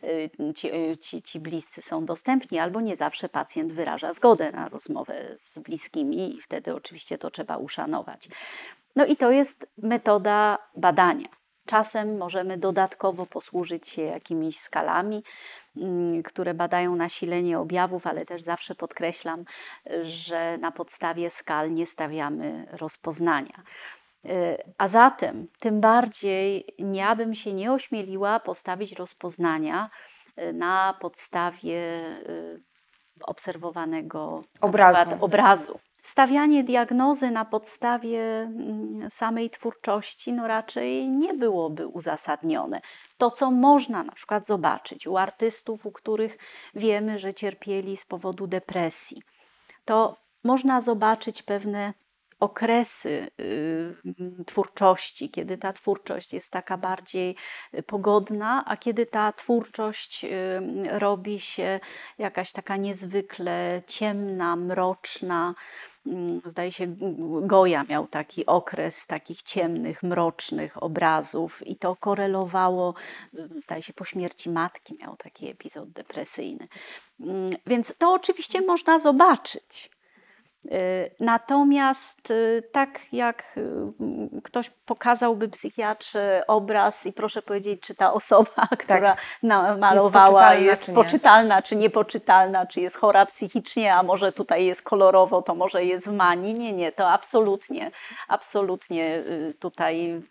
y, 0.05 0.31
ci, 0.55 0.75
y, 0.75 0.97
ci, 0.99 1.23
ci 1.23 1.41
bliscy 1.41 1.83
są 1.83 2.05
dostępni, 2.05 2.59
albo 2.59 2.81
nie 2.81 2.97
zawsze 2.97 3.29
pacjent 3.29 3.73
wyraża 3.73 4.13
zgodę 4.13 4.53
na 4.53 4.69
rozmowę 4.69 5.35
z 5.37 5.59
bliskimi 5.59 6.37
i 6.37 6.41
wtedy 6.41 6.75
oczywiście 6.75 7.19
to 7.19 7.31
trzeba 7.31 7.57
uszanować. 7.57 8.29
No 8.97 9.07
i 9.07 9.17
to 9.17 9.31
jest 9.31 9.69
metoda 9.79 10.59
badania. 10.77 11.29
Czasem 11.67 12.17
możemy 12.17 12.59
dodatkowo 12.59 13.27
posłużyć 13.27 13.89
się 13.89 14.03
jakimiś 14.03 14.59
skalami, 14.59 15.23
mm, 15.77 16.23
które 16.23 16.55
badają 16.55 16.97
nasilenie 16.97 17.59
objawów, 17.59 18.07
ale 18.07 18.25
też 18.25 18.43
zawsze 18.43 18.75
podkreślam, 18.75 19.45
że 20.03 20.59
na 20.59 20.73
podstawie 20.73 21.31
skal 21.31 21.75
nie 21.75 21.87
stawiamy 21.87 22.67
rozpoznania. 22.73 23.63
Y, 24.25 24.57
A 24.79 24.89
zatem, 24.89 25.49
tym 25.59 25.81
bardziej 25.81 26.65
ja 26.79 27.17
bym 27.17 27.35
się 27.35 27.53
nie 27.53 27.73
ośmieliła 27.73 28.41
postawić 28.41 28.93
rozpoznania 28.93 29.91
y, 30.39 30.53
na 30.53 30.95
podstawie 31.01 31.79
y, 32.29 32.63
obserwowanego 33.23 34.43
Obrazu. 34.61 35.11
obrazu. 35.21 35.79
Stawianie 36.03 36.65
diagnozy 36.65 37.31
na 37.31 37.45
podstawie 37.45 38.23
mm, 38.23 39.11
samej 39.11 39.51
twórczości 39.51 40.33
no 40.33 40.49
raczej 40.49 41.09
nie 41.09 41.35
byłoby 41.35 41.87
uzasadnione. 41.87 42.81
To, 43.19 43.31
co 43.31 43.51
można 43.51 44.03
na 44.03 44.13
przykład 44.13 44.47
zobaczyć 44.47 45.07
u 45.07 45.17
artystów, 45.17 45.87
u 45.87 45.93
których 45.93 46.39
wiemy, 46.75 47.19
że 47.19 47.35
cierpieli 47.35 47.97
z 47.97 48.07
powodu 48.07 48.47
depresji, 48.47 49.23
to 49.85 50.17
można 50.45 50.81
zobaczyć 50.81 51.43
pewne 51.43 51.95
okresy 52.41 53.31
y, 53.41 53.95
mm, 54.21 54.45
twórczości, 54.45 55.31
kiedy 55.31 55.59
ta 55.59 55.73
twórczość 55.73 56.33
jest 56.33 56.51
taka 56.53 56.77
bardziej 56.77 57.37
y, 57.75 57.83
pogodna, 57.83 58.65
a 58.67 58.77
kiedy 58.77 59.07
ta 59.07 59.33
twórczość 59.33 60.25
y, 60.25 60.29
robi 60.99 61.41
się 61.41 61.81
jakaś 62.19 62.53
taka 62.53 62.77
niezwykle 62.77 63.83
ciemna, 63.87 64.57
mroczna. 64.57 65.55
Mm, 66.07 66.41
Zdaje 66.45 66.73
się, 66.73 66.87
G- 66.87 67.15
Goya 67.43 67.85
miał 67.89 68.07
taki 68.07 68.47
okres 68.47 69.07
takich 69.07 69.43
ciemnych, 69.43 70.03
mrocznych 70.03 70.83
obrazów 70.83 71.67
i 71.67 71.77
to 71.77 71.97
korelowało, 71.97 72.95
zdaje 73.63 73.83
się, 73.83 73.93
po 73.93 74.05
śmierci 74.05 74.51
matki 74.51 74.95
miał 75.01 75.17
taki 75.17 75.49
epizod 75.51 75.91
depresyjny. 75.91 76.69
Mm, 77.21 77.51
Więc 77.67 77.95
to 77.99 78.13
oczywiście 78.13 78.61
można 78.63 78.99
zobaczyć. 78.99 79.91
Y, 80.65 81.11
Natomiast 81.21 82.31
y, 82.31 82.63
tak 82.73 83.01
jak 83.13 83.45
y, 83.57 84.43
ktoś 84.43 84.71
pokazałby 84.71 85.49
psychiatrze 85.49 86.43
obraz 86.47 87.07
i 87.07 87.13
proszę 87.13 87.43
powiedzieć, 87.43 87.81
czy 87.83 87.95
ta 87.95 88.13
osoba, 88.13 88.69
która 88.85 89.17
namalowała 89.43 90.43
poczytalna, 90.43 90.55
jest 90.55 90.85
czy 90.85 90.91
nie? 90.91 90.95
poczytalna, 90.95 91.63
czy 91.63 91.77
niepoczytalna, 91.77 92.67
czy 92.67 92.81
jest 92.81 92.97
chora 92.97 93.27
psychicznie, 93.27 93.95
a 93.95 94.03
może 94.03 94.33
tutaj 94.33 94.67
jest 94.67 94.83
kolorowo, 94.83 95.43
to 95.43 95.55
może 95.55 95.85
jest 95.85 96.09
w 96.09 96.13
manii. 96.13 96.55
Nie, 96.55 96.73
nie, 96.73 96.93
to 96.93 97.11
absolutnie, 97.11 97.91
absolutnie 98.29 99.23
tutaj 99.61 100.23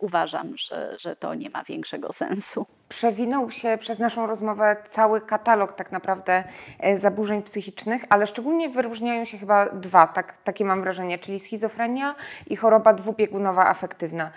uważam, 0.00 0.56
że, 0.56 0.96
że 0.98 1.16
to 1.16 1.34
nie 1.34 1.50
ma 1.50 1.64
większego 1.64 2.12
sensu. 2.12 2.66
Przewinął 2.88 3.50
się 3.50 3.78
przez 3.80 3.98
naszą 3.98 4.26
rozmowę 4.26 4.76
cały 4.86 5.20
katalog 5.20 5.72
tak 5.72 5.92
naprawdę 5.92 6.44
e, 6.78 6.96
zaburzeń 6.96 7.42
psychicznych, 7.42 8.04
ale 8.08 8.26
szczególnie 8.26 8.68
wyróżniają 8.68 9.24
się 9.24 9.38
chyba 9.38 9.66
dwa, 9.66 10.06
tak, 10.06 10.38
takie 10.44 10.64
mam 10.64 10.82
wrażenie, 10.82 11.18
czyli 11.18 11.40
schizofrenia 11.40 12.14
i 12.46 12.56
choroba 12.56 12.92
dwubiegunowa 12.94 13.66
afektywna. 13.66 14.30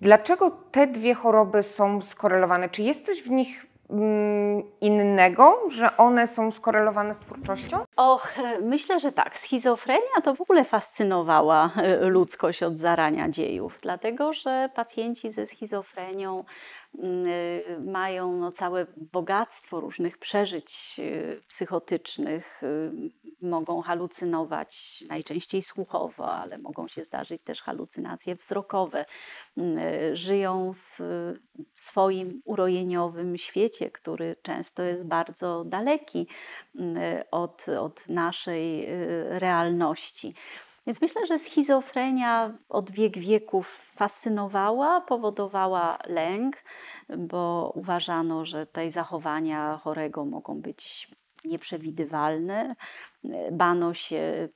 Dlaczego 0.00 0.50
te 0.50 0.86
dwie 0.86 1.14
choroby 1.14 1.62
są 1.62 2.02
skorelowane? 2.02 2.68
Czy 2.68 2.82
jest 2.82 3.06
coś 3.06 3.22
w 3.22 3.30
nich 3.30 3.69
innego, 4.80 5.56
że 5.70 5.96
one 5.96 6.28
są 6.28 6.50
skorelowane 6.50 7.14
z 7.14 7.18
twórczością? 7.18 7.84
Och, 7.96 8.34
myślę, 8.62 9.00
że 9.00 9.12
tak. 9.12 9.38
Schizofrenia 9.38 10.20
to 10.24 10.34
w 10.34 10.40
ogóle 10.40 10.64
fascynowała 10.64 11.70
e, 11.76 11.96
ludzkość 12.04 12.62
od 12.62 12.76
zarania 12.76 13.28
dziejów, 13.28 13.78
dlatego 13.82 14.32
że 14.32 14.70
pacjenci 14.74 15.30
ze 15.30 15.46
schizofrenią 15.46 16.44
mm, 16.98 17.26
e, 17.26 17.80
mają 17.90 18.32
no, 18.32 18.52
całe 18.52 18.86
bogactwo 18.96 19.80
różnych 19.80 20.18
przeżyć 20.18 21.00
e, 21.00 21.40
psychotycznych, 21.48 22.62
mogą 23.42 23.82
halucynować 23.82 25.04
najczęściej 25.08 25.62
słuchowo, 25.62 26.32
ale 26.32 26.58
mogą 26.58 26.88
się 26.88 27.04
zdarzyć 27.04 27.42
też 27.42 27.62
halucynacje 27.62 28.34
wzrokowe. 28.34 29.04
Żyją 30.12 30.74
w 30.74 30.98
swoim 31.74 32.42
urojeniowym 32.44 33.38
świecie, 33.38 33.90
który 33.90 34.36
często 34.42 34.82
jest 34.82 35.06
bardzo 35.06 35.64
daleki 35.64 36.26
od, 37.30 37.66
od 37.68 38.08
naszej 38.08 38.86
realności. 39.28 40.34
Więc 40.86 41.00
myślę, 41.00 41.26
że 41.26 41.38
schizofrenia 41.38 42.52
od 42.68 42.90
wiek 42.90 43.18
wieków 43.18 43.90
fascynowała, 43.94 45.00
powodowała 45.00 45.98
lęk, 46.06 46.56
bo 47.18 47.72
uważano, 47.74 48.44
że 48.44 48.66
te 48.66 48.90
zachowania 48.90 49.76
chorego 49.76 50.24
mogą 50.24 50.60
być 50.60 51.10
nieprzewidywalne. 51.44 52.76
Bano 53.52 53.94
się 53.94 54.48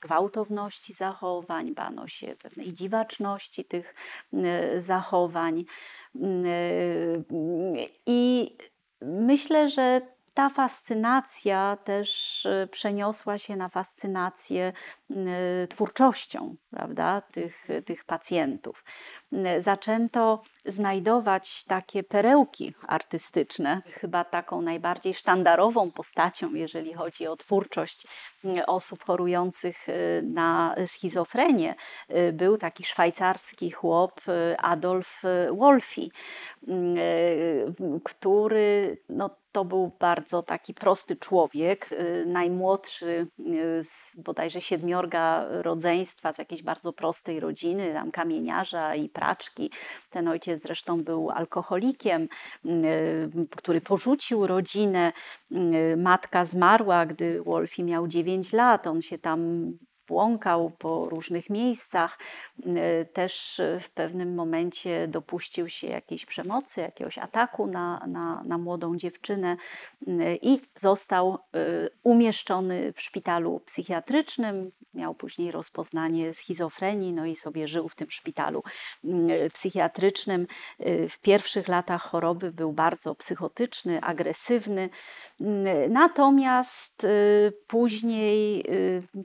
gwałtowności 0.00 0.92
zachowań, 0.92 1.74
bano 1.74 2.06
się 2.06 2.36
pewnej 2.42 2.72
dziwaczności 2.72 3.64
tych 3.64 3.94
zachowań. 4.76 5.64
I 8.06 8.56
myślę, 9.02 9.68
że 9.68 10.00
ta 10.40 10.48
fascynacja 10.48 11.76
też 11.84 12.46
e, 12.46 12.66
przeniosła 12.66 13.38
się 13.38 13.56
na 13.56 13.68
fascynację 13.68 14.72
twórczością 15.68 16.56
prawda, 16.70 17.20
tych, 17.20 17.68
tych 17.84 18.04
pacjentów. 18.04 18.84
Zaczęto 19.58 20.42
znajdować 20.64 21.64
takie 21.64 22.02
perełki 22.02 22.74
artystyczne. 22.88 23.82
Chyba 23.86 24.24
taką 24.24 24.62
najbardziej 24.62 25.14
sztandarową 25.14 25.90
postacią, 25.90 26.54
jeżeli 26.54 26.94
chodzi 26.94 27.26
o 27.26 27.36
twórczość 27.36 28.06
osób 28.66 29.04
chorujących 29.04 29.88
e, 29.88 29.92
na 30.22 30.74
schizofrenię, 30.86 31.74
e, 32.08 32.32
był 32.32 32.56
taki 32.56 32.84
szwajcarski 32.84 33.70
chłop 33.70 34.20
Adolf 34.58 35.22
Wolfi, 35.52 36.12
który 38.04 38.98
no, 39.08 39.30
to 39.52 39.64
był 39.64 39.90
bardzo 40.00 40.42
taki 40.42 40.74
prosty 40.74 41.16
człowiek, 41.16 41.92
y, 41.92 42.24
najmłodszy 42.26 43.26
y, 43.40 43.84
z 43.84 44.16
bodajże 44.16 44.60
siedmiorga 44.60 45.46
rodzeństwa, 45.48 46.32
z 46.32 46.38
jakiejś 46.38 46.62
bardzo 46.62 46.92
prostej 46.92 47.40
rodziny, 47.40 47.92
tam 47.92 48.10
kamieniarza 48.10 48.94
i 48.94 49.08
praczki. 49.08 49.70
Ten 50.10 50.28
ojciec 50.28 50.62
zresztą 50.62 51.04
był 51.04 51.30
alkoholikiem, 51.30 52.28
y, 52.66 53.48
który 53.56 53.80
porzucił 53.80 54.46
rodzinę. 54.46 55.12
Matka 55.96 56.44
zmarła, 56.44 57.06
gdy 57.06 57.42
Wolfi 57.42 57.84
miał 57.84 58.08
9 58.08 58.52
lat. 58.52 58.86
On 58.86 59.02
się 59.02 59.18
tam 59.18 59.72
błąkał 60.10 60.70
po 60.78 61.08
różnych 61.08 61.50
miejscach. 61.50 62.18
Y, 62.66 63.06
też 63.12 63.60
w 63.80 63.90
pewnym 63.90 64.34
momencie 64.34 65.08
dopuścił 65.08 65.68
się 65.68 65.86
jakiejś 65.86 66.26
przemocy, 66.26 66.80
jakiegoś 66.80 67.18
ataku 67.18 67.66
na, 67.66 68.06
na, 68.06 68.42
na 68.44 68.58
młodą 68.58 68.96
dziewczynę 68.96 69.56
y, 70.08 70.38
i 70.42 70.60
został 70.76 71.34
y, 71.34 71.88
umieszczony 72.02 72.92
w 72.92 73.00
szpitalu 73.00 73.60
psychiatrycznym. 73.60 74.72
Miał 74.94 75.14
później 75.14 75.52
rozpoznanie 75.52 76.34
schizofrenii, 76.34 77.12
no 77.12 77.26
i 77.26 77.36
sobie 77.36 77.68
żył 77.68 77.88
w 77.88 77.94
tym 77.94 78.10
szpitalu 78.10 78.62
psychiatrycznym. 79.52 80.46
W 81.08 81.18
pierwszych 81.18 81.68
latach 81.68 82.02
choroby 82.02 82.52
był 82.52 82.72
bardzo 82.72 83.14
psychotyczny, 83.14 84.00
agresywny. 84.00 84.90
Natomiast 85.88 87.06
później 87.66 88.64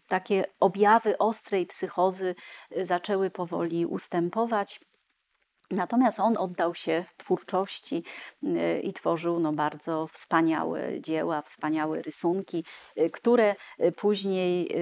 takie 0.08 0.46
objawy 0.60 0.75
ostrej 1.18 1.66
psychozy 1.66 2.36
y, 2.78 2.86
zaczęły 2.86 3.30
powoli 3.30 3.86
ustępować. 3.86 4.80
Natomiast 5.72 6.20
on 6.20 6.38
oddał 6.38 6.76
się 6.76 7.06
twórczości 7.18 8.04
y, 8.44 8.80
i 8.84 8.94
tworzył 8.94 9.40
no, 9.40 9.54
bardzo 9.54 10.08
wspaniałe 10.08 11.02
dzieła, 11.02 11.42
wspaniałe 11.42 12.02
rysunki, 12.02 12.66
y, 12.98 13.10
które 13.10 13.56
później, 13.96 14.76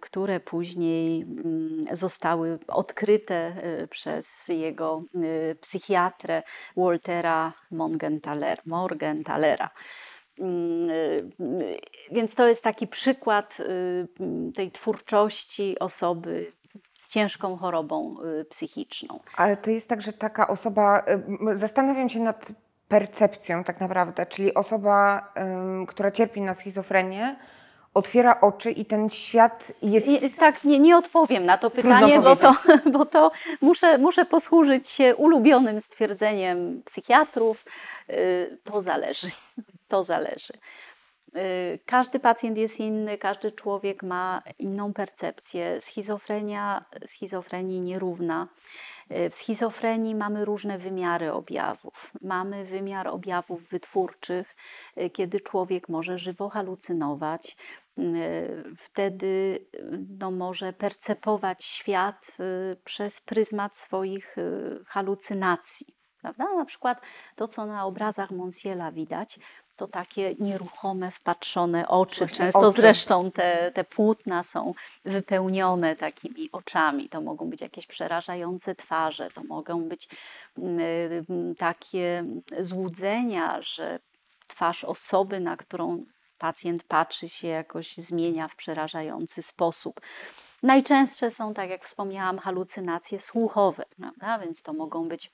które 0.00 0.40
później 0.40 1.22
mm, 1.22 1.96
zostały 1.96 2.58
odkryte 2.68 3.56
przez 3.90 4.48
jego 4.48 5.02
psychiatrę 5.60 6.42
Waltera 6.76 7.52
Morgentalera. 8.66 9.70
Mm, 10.40 10.90
y, 10.90 11.80
więc 12.10 12.34
to 12.34 12.48
jest 12.48 12.64
taki 12.64 12.86
przykład 12.86 13.60
y, 13.60 14.52
tej 14.54 14.70
twórczości 14.70 15.78
osoby 15.78 16.50
z 16.94 17.12
ciężką 17.12 17.56
chorobą 17.56 18.16
y, 18.40 18.44
psychiczną. 18.44 19.20
Ale 19.36 19.56
to 19.56 19.70
jest 19.70 19.88
tak, 19.88 20.02
że 20.02 20.12
taka 20.12 20.48
osoba, 20.48 21.04
zastanawiam 21.52 22.08
się 22.10 22.20
nad 22.20 22.52
percepcją 22.88 23.64
tak 23.64 23.80
naprawdę, 23.80 24.26
czyli 24.26 24.54
osoba, 24.54 25.32
która 25.88 26.10
cierpi 26.10 26.40
na 26.40 26.54
schizofrenię, 26.54 27.36
otwiera 27.94 28.40
oczy 28.40 28.70
i 28.70 28.84
ten 28.84 29.10
świat 29.10 29.72
jest. 29.82 30.08
I, 30.08 30.30
tak, 30.30 30.64
nie, 30.64 30.78
nie 30.78 30.96
odpowiem 30.96 31.46
na 31.46 31.58
to 31.58 31.70
pytanie, 31.70 32.20
bo 32.20 32.36
to, 32.36 32.52
bo 32.92 33.06
to 33.06 33.30
muszę, 33.60 33.98
muszę 33.98 34.24
posłużyć 34.24 34.88
się 34.88 35.16
ulubionym 35.16 35.80
stwierdzeniem 35.80 36.82
psychiatrów. 36.84 37.64
To 38.64 38.80
zależy 38.80 39.30
to 39.88 40.02
zależy. 40.02 40.52
Y, 41.36 41.78
każdy 41.86 42.20
pacjent 42.20 42.58
jest 42.58 42.80
inny, 42.80 43.18
każdy 43.18 43.52
człowiek 43.52 44.02
ma 44.02 44.42
inną 44.58 44.92
percepcję. 44.92 45.80
Schizofrenia, 45.80 46.84
schizofrenii 47.06 47.80
nierówna. 47.80 48.48
Y, 49.12 49.30
w 49.30 49.34
schizofrenii 49.34 50.14
mamy 50.14 50.44
różne 50.44 50.78
wymiary 50.78 51.32
objawów. 51.32 52.12
Mamy 52.22 52.64
wymiar 52.64 53.08
objawów 53.08 53.68
wytwórczych, 53.68 54.56
y, 54.98 55.10
kiedy 55.10 55.40
człowiek 55.40 55.88
może 55.88 56.18
żywo 56.18 56.48
halucynować. 56.48 57.56
Wtedy 58.76 59.58
no, 60.20 60.30
może 60.30 60.72
percepować 60.72 61.64
świat 61.64 62.36
przez 62.84 63.20
pryzmat 63.20 63.76
swoich 63.76 64.36
halucynacji. 64.86 65.86
Prawda? 66.20 66.44
Na 66.56 66.64
przykład 66.64 67.00
to, 67.36 67.48
co 67.48 67.66
na 67.66 67.84
obrazach 67.84 68.30
Monsiela 68.30 68.92
widać, 68.92 69.38
to 69.78 69.86
takie 69.86 70.34
nieruchome, 70.38 71.10
wpatrzone 71.10 71.88
oczy. 71.88 72.18
Właśnie 72.18 72.36
Często 72.36 72.60
oczy. 72.60 72.80
zresztą 72.80 73.30
te, 73.30 73.72
te 73.74 73.84
płótna 73.84 74.42
są 74.42 74.74
wypełnione 75.04 75.96
takimi 75.96 76.48
oczami. 76.52 77.08
To 77.08 77.20
mogą 77.20 77.50
być 77.50 77.60
jakieś 77.60 77.86
przerażające 77.86 78.74
twarze, 78.74 79.30
to 79.30 79.44
mogą 79.44 79.88
być 79.88 80.08
y, 80.58 81.24
takie 81.58 82.24
złudzenia, 82.60 83.62
że 83.62 83.98
twarz 84.46 84.84
osoby, 84.84 85.40
na 85.40 85.56
którą 85.56 86.04
pacjent 86.38 86.84
patrzy, 86.84 87.28
się 87.28 87.48
jakoś 87.48 87.96
zmienia 87.96 88.48
w 88.48 88.56
przerażający 88.56 89.42
sposób. 89.42 90.00
Najczęstsze 90.62 91.30
są, 91.30 91.54
tak 91.54 91.70
jak 91.70 91.84
wspomniałam, 91.84 92.38
halucynacje 92.38 93.18
słuchowe, 93.18 93.82
prawda? 93.96 94.38
więc 94.38 94.62
to 94.62 94.72
mogą 94.72 95.08
być 95.08 95.30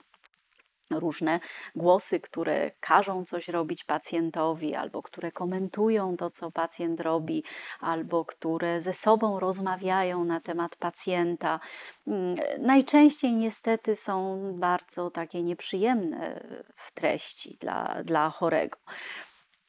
różne 1.00 1.40
głosy, 1.74 2.20
które 2.20 2.70
każą 2.80 3.24
coś 3.24 3.48
robić 3.48 3.85
pacjentowi, 3.85 4.74
albo 4.74 5.02
które 5.02 5.33
komentują 5.33 6.16
to, 6.16 6.30
co 6.30 6.50
pacjent 6.50 7.00
robi, 7.00 7.44
albo 7.80 8.24
które 8.24 8.83
ze 8.83 8.92
sobą 8.92 9.40
rozmawiają 9.40 10.24
na 10.24 10.40
temat 10.40 10.76
pacjenta. 10.76 11.61
Mm, 12.07 12.37
najczęściej 12.59 13.33
niestety 13.33 13.96
są 13.96 14.40
bardzo 14.59 15.11
takie 15.11 15.42
nieprzyjemne 15.42 16.40
w 16.76 16.92
treści 16.92 17.57
dla, 17.61 18.02
dla 18.04 18.30
chorego. 18.30 18.78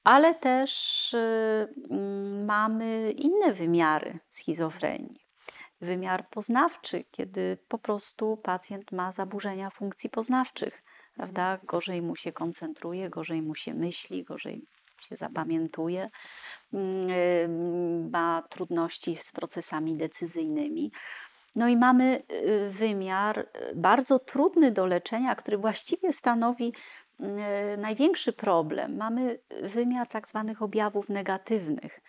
Ale 0.04 0.36
też 0.36 1.14
y, 1.14 1.68
mamy 2.46 3.12
inne 3.12 3.54
wymiary 3.54 4.20
schizofrenii 4.30 5.26
wymiar 5.82 6.30
poznawczy, 6.30 7.04
kiedy 7.12 7.58
po 7.68 7.78
prostu 7.78 8.38
pacjent 8.38 8.92
ma 8.92 9.12
zaburzenia 9.12 9.70
funkcji 9.70 10.10
poznawczych, 10.10 10.84
prawda? 11.16 11.58
Gorzej 11.64 12.02
mu 12.02 12.16
się 12.16 12.32
koncentruje, 12.32 13.10
gorzej 13.10 13.42
mu 13.42 13.56
się 13.56 13.74
myśli, 13.74 14.24
gorzej 14.24 14.66
się 15.02 15.16
zapamiętuje, 15.16 16.10
mm, 16.74 17.10
y, 17.10 18.10
ma 18.12 18.44
trudności 18.50 19.16
z 19.16 19.32
procesami 19.32 19.98
decyzyjnymi. 19.98 20.92
No 21.56 21.68
i 21.68 21.78
mamy 21.78 22.24
y, 22.32 22.70
wymiar 22.70 23.40
y, 23.40 23.46
bardzo 23.76 24.20
trudny 24.20 24.72
do 24.72 24.86
leczenia, 24.86 25.36
który 25.36 25.58
właściwie 25.58 26.14
stanowi 26.14 26.74
największy 27.78 28.34
problem. 28.34 28.98
Mamy 28.98 29.40
wymiar 29.64 30.08
tak 30.08 30.28
zwanych 30.28 30.62
objawów 30.62 31.10
negatywnych. 31.10 32.02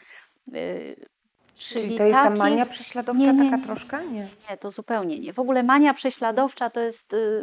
Czyli, 1.58 1.84
Czyli 1.84 1.98
to 1.98 2.04
jest 2.04 2.14
ta 2.14 2.30
mania 2.30 2.66
prześladowcza 2.66 3.22
nie, 3.22 3.32
nie, 3.32 3.50
taka 3.50 3.64
troszkę? 3.64 4.06
Nie. 4.06 4.28
nie, 4.50 4.56
to 4.56 4.70
zupełnie 4.70 5.20
nie. 5.20 5.32
W 5.32 5.38
ogóle 5.38 5.62
mania 5.62 5.94
prześladowcza 5.94 6.70
to 6.70 6.80
jest 6.80 7.12
y, 7.12 7.42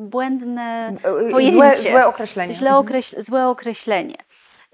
błędne 0.00 0.96
pojęcie. 1.30 1.56
Złe, 1.56 1.76
złe 1.76 2.06
określenie. 2.06 2.54
Źle 2.54 2.68
mhm. 2.68 2.86
określ 2.86 3.22
złe 3.22 3.48
określenie. 3.48 4.16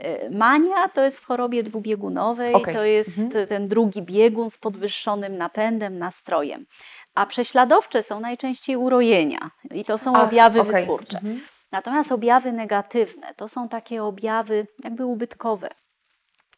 Y, 0.00 0.30
mania 0.30 0.88
to 0.88 1.04
jest 1.04 1.20
w 1.20 1.26
chorobie 1.26 1.62
dwubiegunowej, 1.62 2.54
okay. 2.54 2.74
to 2.74 2.84
jest 2.84 3.18
mhm. 3.18 3.46
ten 3.46 3.68
drugi 3.68 4.02
biegun 4.02 4.50
z 4.50 4.58
podwyższonym 4.58 5.38
napędem, 5.38 5.98
nastrojem. 5.98 6.66
A 7.14 7.26
prześladowcze 7.26 8.02
są 8.02 8.20
najczęściej 8.20 8.76
urojenia 8.76 9.50
i 9.74 9.84
to 9.84 9.98
są 9.98 10.16
Ach, 10.16 10.24
objawy 10.24 10.60
okay. 10.60 10.72
wytwórcze. 10.72 11.18
Mhm. 11.18 11.40
Natomiast 11.72 12.12
objawy 12.12 12.52
negatywne 12.52 13.34
to 13.36 13.48
są 13.48 13.68
takie 13.68 14.04
objawy 14.04 14.66
jakby 14.84 15.06
ubytkowe 15.06 15.68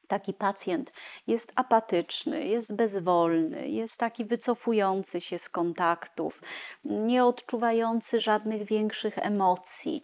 taki 0.09 0.35
pacjent 0.35 0.93
jest 1.27 1.53
apatyczny, 1.57 2.45
jest 2.45 2.77
bezwolny, 2.77 3.69
jest 3.69 3.99
taki 3.99 4.25
wycofujący 4.25 5.21
się 5.21 5.39
z 5.39 5.49
kontaktów, 5.49 6.43
nie 6.85 7.25
odczuwający 7.25 8.21
żadnych 8.21 8.65
większych 8.65 9.19
emocji, 9.19 10.03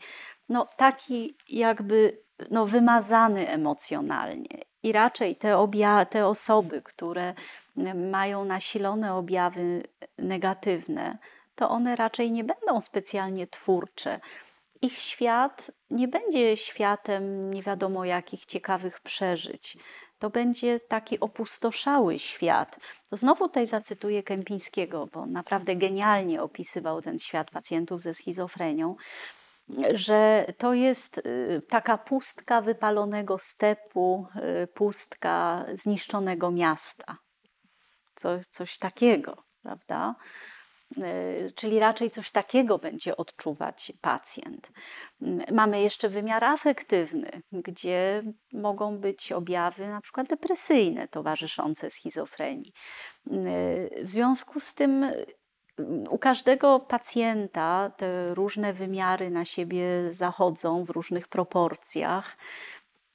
no 0.49 0.69
taki 0.77 1.37
jakby 1.49 2.23
no, 2.51 2.67
wymazany 2.67 3.49
emocjonalnie. 3.49 4.65
I 4.83 4.93
raczej 4.93 5.37
te, 5.37 5.55
obja- 5.55 6.07
te 6.07 6.27
osoby, 6.27 6.83
które 6.83 7.35
mają 7.95 8.45
nasilone 8.45 9.15
objawy 9.15 9.83
negatywne, 10.19 11.19
to 11.55 11.71
one 11.71 11.97
raczej 11.97 12.33
nie 12.33 12.45
będą 12.45 12.81
specjalnie 12.81 13.47
twórcze 13.47 14.21
ich 14.83 14.99
świat 14.99 15.71
nie 15.91 16.09
będzie 16.09 16.57
światem 16.57 17.53
nie 17.53 17.63
wiadomo 17.63 18.05
jakich 18.05 18.47
ciekawych 18.47 19.01
przeżyć. 19.01 19.79
To 20.19 20.31
będzie 20.31 20.81
taki 20.81 21.21
opustoszały 21.21 22.19
świat. 22.19 22.79
To 23.11 23.17
znowu 23.17 23.49
tutaj 23.49 23.67
zacytuję 23.67 24.23
Kępińskiego, 24.23 25.07
bo 25.13 25.27
naprawdę 25.27 25.77
genialnie 25.77 26.43
opisywał 26.43 27.03
ten 27.03 27.19
świat 27.19 27.51
pacjentów 27.51 28.03
ze 28.03 28.15
schizofrenią, 28.15 28.97
że 29.95 30.47
to 30.59 30.75
jest 30.75 31.19
y, 31.19 31.63
taka 31.69 31.99
pustka 31.99 32.61
wypalonego 32.61 33.39
stepu, 33.39 34.27
y, 34.63 34.67
pustka 34.67 35.67
zniszczonego 35.73 36.51
miasta. 36.51 37.17
Coś, 38.15 38.47
coś 38.47 38.79
takiego, 38.79 39.37
prawda? 39.63 40.15
Y, 40.99 41.53
czyli 41.55 41.79
raczej 41.79 42.11
coś 42.11 42.31
takiego 42.31 42.79
będzie 42.79 43.17
odczuwać 43.17 43.93
pacjent. 44.01 44.73
Mm, 45.23 45.45
mamy 45.53 45.81
jeszcze 45.83 46.09
wymiar 46.09 46.45
afektywny, 46.45 47.43
gdzie 47.53 48.23
mogą 48.53 48.99
być 48.99 49.33
objawy 49.33 49.89
na 49.89 50.01
przykład 50.01 50.29
depresyjne 50.29 51.09
towarzyszące 51.09 51.91
schizofrenii. 51.91 52.73
Y, 53.27 53.33
w 54.03 54.11
związku 54.11 54.61
z 54.61 54.75
tym 54.75 55.05
y, 55.05 55.27
u 56.11 56.19
każdego 56.19 56.81
pacjenta 56.81 57.91
te 57.97 58.35
różne 58.35 58.73
wymiary 58.73 59.31
na 59.31 59.45
siebie 59.45 59.87
zachodzą 60.09 60.85
w 60.85 60.91
różnych 60.91 61.29
proporcjach. 61.29 62.37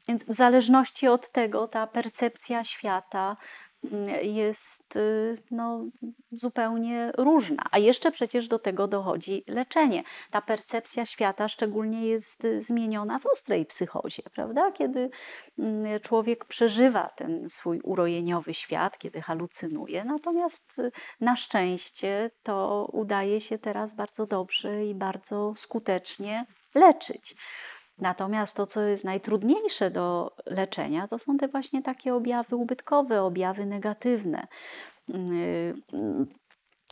Więc 0.07 0.23
w 0.23 0.33
zależności 0.33 1.07
od 1.07 1.29
tego 1.29 1.67
ta 1.67 1.88
percepcja 1.88 2.63
świata 2.63 3.38
jest 4.21 4.95
y, 4.95 5.38
no, 5.52 5.86
zupełnie 6.32 7.12
różna. 7.17 7.63
A 7.71 7.80
jeszcze 7.80 8.12
przecież 8.12 8.48
do 8.48 8.60
tego 8.60 8.88
dochodzi 8.88 9.43
leczenie. 9.48 10.04
Ta 10.32 10.41
percepcja 10.41 11.06
świata 11.06 11.48
szczególnie 11.48 12.08
jest 12.08 12.48
zmieniona 12.58 13.19
w 13.19 13.26
ostrej 13.26 13.65
psychozie, 13.65 14.24
prawda? 14.34 14.71
Kiedy 14.71 15.10
mm, 15.60 16.00
człowiek 16.00 16.45
przeżywa 16.45 17.10
ten 17.10 17.50
swój 17.50 17.80
urojeniowy 17.82 18.54
świat, 18.54 18.98
kiedy 18.98 19.21
halucynuje. 19.21 20.04
Natomiast 20.04 20.80
y, 20.80 20.91
na 21.21 21.36
szczęście 21.36 22.32
to 22.43 22.89
udaje 22.93 23.41
się 23.41 23.58
teraz 23.58 23.95
bardzo 23.95 24.26
dobrze 24.26 24.86
i 24.86 24.95
bardzo 24.95 25.54
skutecznie 25.58 26.45
leczyć. 26.76 27.36
Natomiast 27.97 28.58
to, 28.58 28.65
co 28.65 28.81
jest 28.81 29.03
najtrudniejsze 29.03 29.91
do 29.91 30.36
leczenia, 30.45 31.08
to 31.08 31.19
są 31.19 31.38
te 31.38 31.47
właśnie 31.47 31.81
takie 31.81 32.15
objawy 32.15 32.55
ubytkowe, 32.55 33.21
objawy 33.21 33.65
negatywne. 33.65 34.47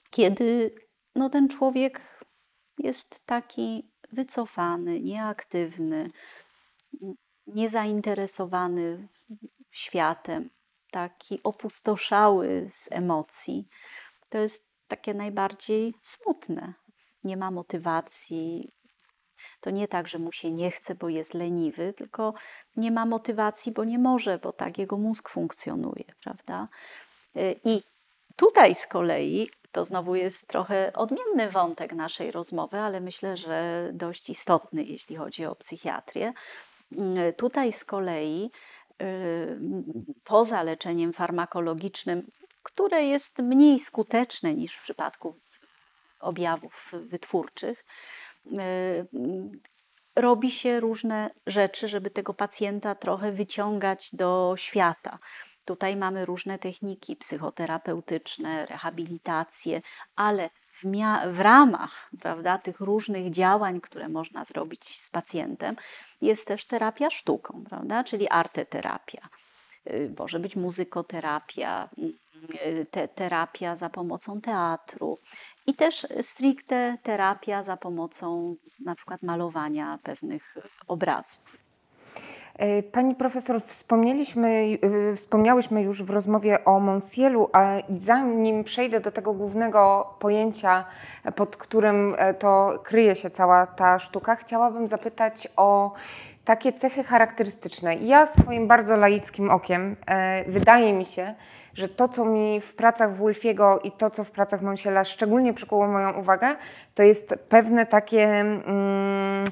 Kiedy 0.10 0.76
no, 1.16 1.30
ten 1.30 1.50
człowiek 1.50 2.24
jest 2.78 3.26
taki 3.26 3.92
wycofany, 4.12 5.00
nieaktywny, 5.00 6.10
niezainteresowany 7.48 9.08
światem, 9.72 10.50
taki 10.92 11.44
opustoszały 11.44 12.66
z 12.70 12.88
emocji, 12.92 13.68
to 14.30 14.38
jest 14.38 14.68
takie 14.88 15.14
najbardziej 15.14 15.94
smutne. 16.02 16.74
Nie 17.24 17.38
ma 17.38 17.52
motywacji, 17.52 18.74
to 19.60 19.70
nie 19.70 19.88
tak, 19.88 20.08
że 20.08 20.20
mu 20.20 20.32
się 20.32 20.52
nie 20.52 20.72
chce, 20.72 20.96
bo 20.96 21.10
jest 21.10 21.34
leniwy, 21.34 21.94
tylko 21.94 22.34
nie 22.76 22.92
ma 22.92 23.06
motywacji, 23.06 23.72
bo 23.72 23.84
nie 23.84 24.00
może, 24.00 24.38
bo 24.38 24.54
tak 24.54 24.78
jego 24.78 24.98
mózg 24.98 25.30
funkcjonuje, 25.30 26.06
prawda? 26.24 26.68
Y, 27.38 27.60
I 27.64 27.84
tutaj 28.36 28.76
z 28.76 28.88
kolei 28.88 29.50
to 29.72 29.84
znowu 29.84 30.16
jest 30.16 30.48
trochę 30.48 30.94
odmienny 30.94 31.50
wątek 31.50 31.94
naszej 31.94 32.32
rozmowy, 32.32 32.80
ale 32.80 33.02
myślę, 33.02 33.38
że 33.38 33.90
dość 33.94 34.30
istotny, 34.30 34.84
jeśli 34.84 35.16
chodzi 35.16 35.46
o 35.46 35.56
psychiatrię. 35.56 36.34
Y, 36.92 37.34
tutaj 37.34 37.72
z 37.72 37.86
kolei 37.86 38.52
y, 39.02 39.60
poza 40.24 40.64
leczeniem 40.64 41.14
farmakologicznym, 41.14 42.32
które 42.64 43.06
jest 43.06 43.40
mniej 43.40 43.80
skuteczne 43.80 44.54
niż 44.54 44.76
w 44.76 44.84
przypadku 44.84 45.40
objawów 46.20 46.92
wytwórczych, 46.94 47.86
robi 50.16 50.52
się 50.52 50.80
różne 50.80 51.30
rzeczy, 51.48 51.88
żeby 51.88 52.10
tego 52.10 52.34
pacjenta 52.34 52.96
trochę 52.96 53.32
wyciągać 53.32 54.16
do 54.16 54.54
świata. 54.58 55.20
Tutaj 55.66 55.96
mamy 55.96 56.26
różne 56.26 56.60
techniki 56.60 57.16
psychoterapeutyczne, 57.16 58.66
rehabilitacje, 58.66 59.82
ale 60.16 60.50
w, 60.72 60.84
w, 61.28 61.40
ramach 61.40 62.10
prawda, 62.22 62.58
tych 62.58 62.80
różnych 62.80 63.30
działań, 63.30 63.82
które 63.82 64.10
można 64.10 64.46
zrobić 64.46 65.02
z 65.02 65.10
pacjentem, 65.10 65.76
jest 66.22 66.48
też 66.48 66.66
terapia 66.66 67.10
sztuką, 67.10 67.64
prawda, 67.70 68.04
czyli 68.04 68.30
arteterapia. 68.30 69.30
Y, 69.88 70.14
może 70.20 70.40
być 70.40 70.56
muzykoterapia, 70.56 71.90
y, 71.98 72.14
te, 72.92 73.08
terapia 73.08 73.76
za 73.76 73.90
pomocą 73.90 74.42
teatru, 74.42 75.18
i 75.68 75.74
też 75.74 76.08
stricte 76.22 76.98
terapia 77.04 77.64
za 77.64 77.78
pomocą 77.78 78.56
na 78.86 78.96
przykład 78.96 79.24
malowania 79.24 80.00
pewnych 80.04 80.56
obrazów. 80.88 81.58
E, 82.56 82.84
pani 82.84 83.16
profesor, 83.16 83.62
wspomnieliśmy, 83.62 84.78
e, 85.12 85.16
wspomniałyśmy 85.16 85.82
już 85.82 86.04
w 86.04 86.10
rozmowie 86.10 86.66
o 86.66 86.80
Monsielu, 86.80 87.50
a 87.54 87.76
zanim 87.90 88.64
przejdę 88.64 89.00
do 89.00 89.12
tego 89.12 89.34
głównego 89.34 90.14
pojęcia, 90.20 90.86
pod 91.36 91.58
którym 91.58 92.16
e, 92.18 92.34
to 92.34 92.80
kryje 92.84 93.16
się 93.16 93.30
cała 93.30 93.68
ta 93.68 94.00
sztuka, 94.00 94.36
chciałabym 94.36 94.88
zapytać 94.88 95.48
o 95.56 95.94
takie 96.46 96.74
cechy 96.74 97.04
charakterystyczne. 97.04 97.96
Ja 97.96 98.26
swoim 98.26 98.68
bardzo 98.68 98.98
laickim 98.98 99.50
okiem 99.50 99.96
wydaje 100.48 100.94
mi 100.94 101.06
się, 101.06 101.36
że 101.74 101.90
to, 101.90 102.08
co 102.08 102.26
mi 102.26 102.62
w 102.62 102.74
pracach 102.74 103.16
Wulfiego 103.16 103.80
i 103.84 103.92
to, 103.92 104.10
co 104.10 104.24
w 104.24 104.32
pracach 104.32 104.62
Monsiela 104.62 105.04
szczególnie 105.04 105.54
przykuło 105.54 105.88
moją 105.88 106.14
uwagę, 106.14 106.56
to 106.96 107.04
jest 107.04 107.34
pewne 107.50 107.86
takie. 107.86 108.24
Mm, 108.24 109.46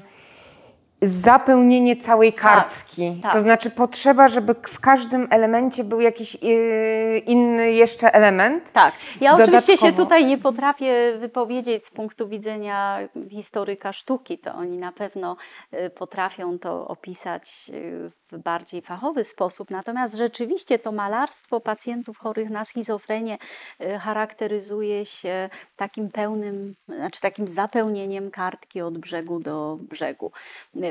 zapełnienie 1.02 1.96
całej 1.96 2.32
kartki. 2.32 3.20
tak. 3.22 3.32
To 3.32 3.40
znaczy 3.40 3.70
potrzeba, 3.70 4.28
żeby 4.28 4.54
w 4.54 4.80
każdym 4.80 5.28
elemencie 5.30 5.84
był 5.84 6.00
jakiś 6.00 6.34
yy, 6.42 7.18
inny 7.18 7.72
jeszcze 7.72 8.14
element. 8.14 8.72
Tak, 8.72 8.94
ja 9.20 9.34
oczywiście 9.34 9.76
się 9.76 9.82
Dodatkowo. 9.82 10.04
tutaj 10.04 10.26
nie 10.26 10.38
potrafię 10.38 11.12
wypowiedzieć 11.18 11.86
z 11.86 11.90
punktu 11.90 12.28
widzenia 12.28 12.98
historyka 13.30 13.92
sztuki. 13.92 14.38
To 14.38 14.54
oni 14.54 14.78
na 14.78 14.92
pewno 14.92 15.36
y, 15.74 15.90
potrafią 15.90 16.58
to 16.58 16.88
opisać 16.88 17.70
y, 17.74 18.10
w 18.32 18.38
bardziej 18.38 18.82
fachowy 18.82 19.24
sposób. 19.24 19.70
Natomiast 19.70 20.14
rzeczywiście 20.14 20.78
to 20.78 20.92
malarstwo 20.92 21.60
pacjentów 21.60 22.18
chorych 22.18 22.50
na 22.50 22.64
schizofrenię 22.64 23.38
y, 23.80 23.98
charakteryzuje 23.98 25.06
się 25.06 25.48
takim 25.76 26.10
pełnym, 26.10 26.74
znaczy 26.88 27.20
takim 27.20 27.48
zapełnieniem 27.48 28.30
kartki 28.30 28.80
od 28.80 28.98
brzegu 28.98 29.40
do 29.40 29.76
brzegu. 29.80 30.32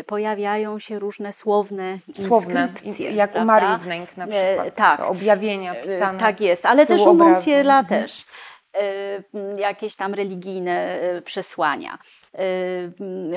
Pojawiają 0.08 0.80
się 0.80 1.00
różne 1.00 1.34
słowne 1.34 1.98
Słowne, 2.28 2.62
inskrypcje. 2.72 3.12
i- 3.12 3.16
jak 3.16 3.30
u 3.30 3.34
prawda? 3.34 3.54
Marii 3.54 3.84
Wnęk 3.86 4.18
na 4.18 4.26
E, 4.26 4.28
przykład. 4.28 4.76
tak. 4.76 5.00
Objawienia 5.10 5.74
E, 5.74 5.84
pisane. 5.84 6.20
Tak 6.20 6.42
jest, 6.42 6.66
ale 6.66 6.86
też 6.86 7.02
u. 7.02 7.14
Monsiela 7.14 7.80
Mhm. 7.80 8.02
też. 8.04 8.26
e, 8.74 9.22
Jakieś 9.62 9.96
tam 9.96 10.14
religijne 10.14 11.00
przesłania. 11.26 11.98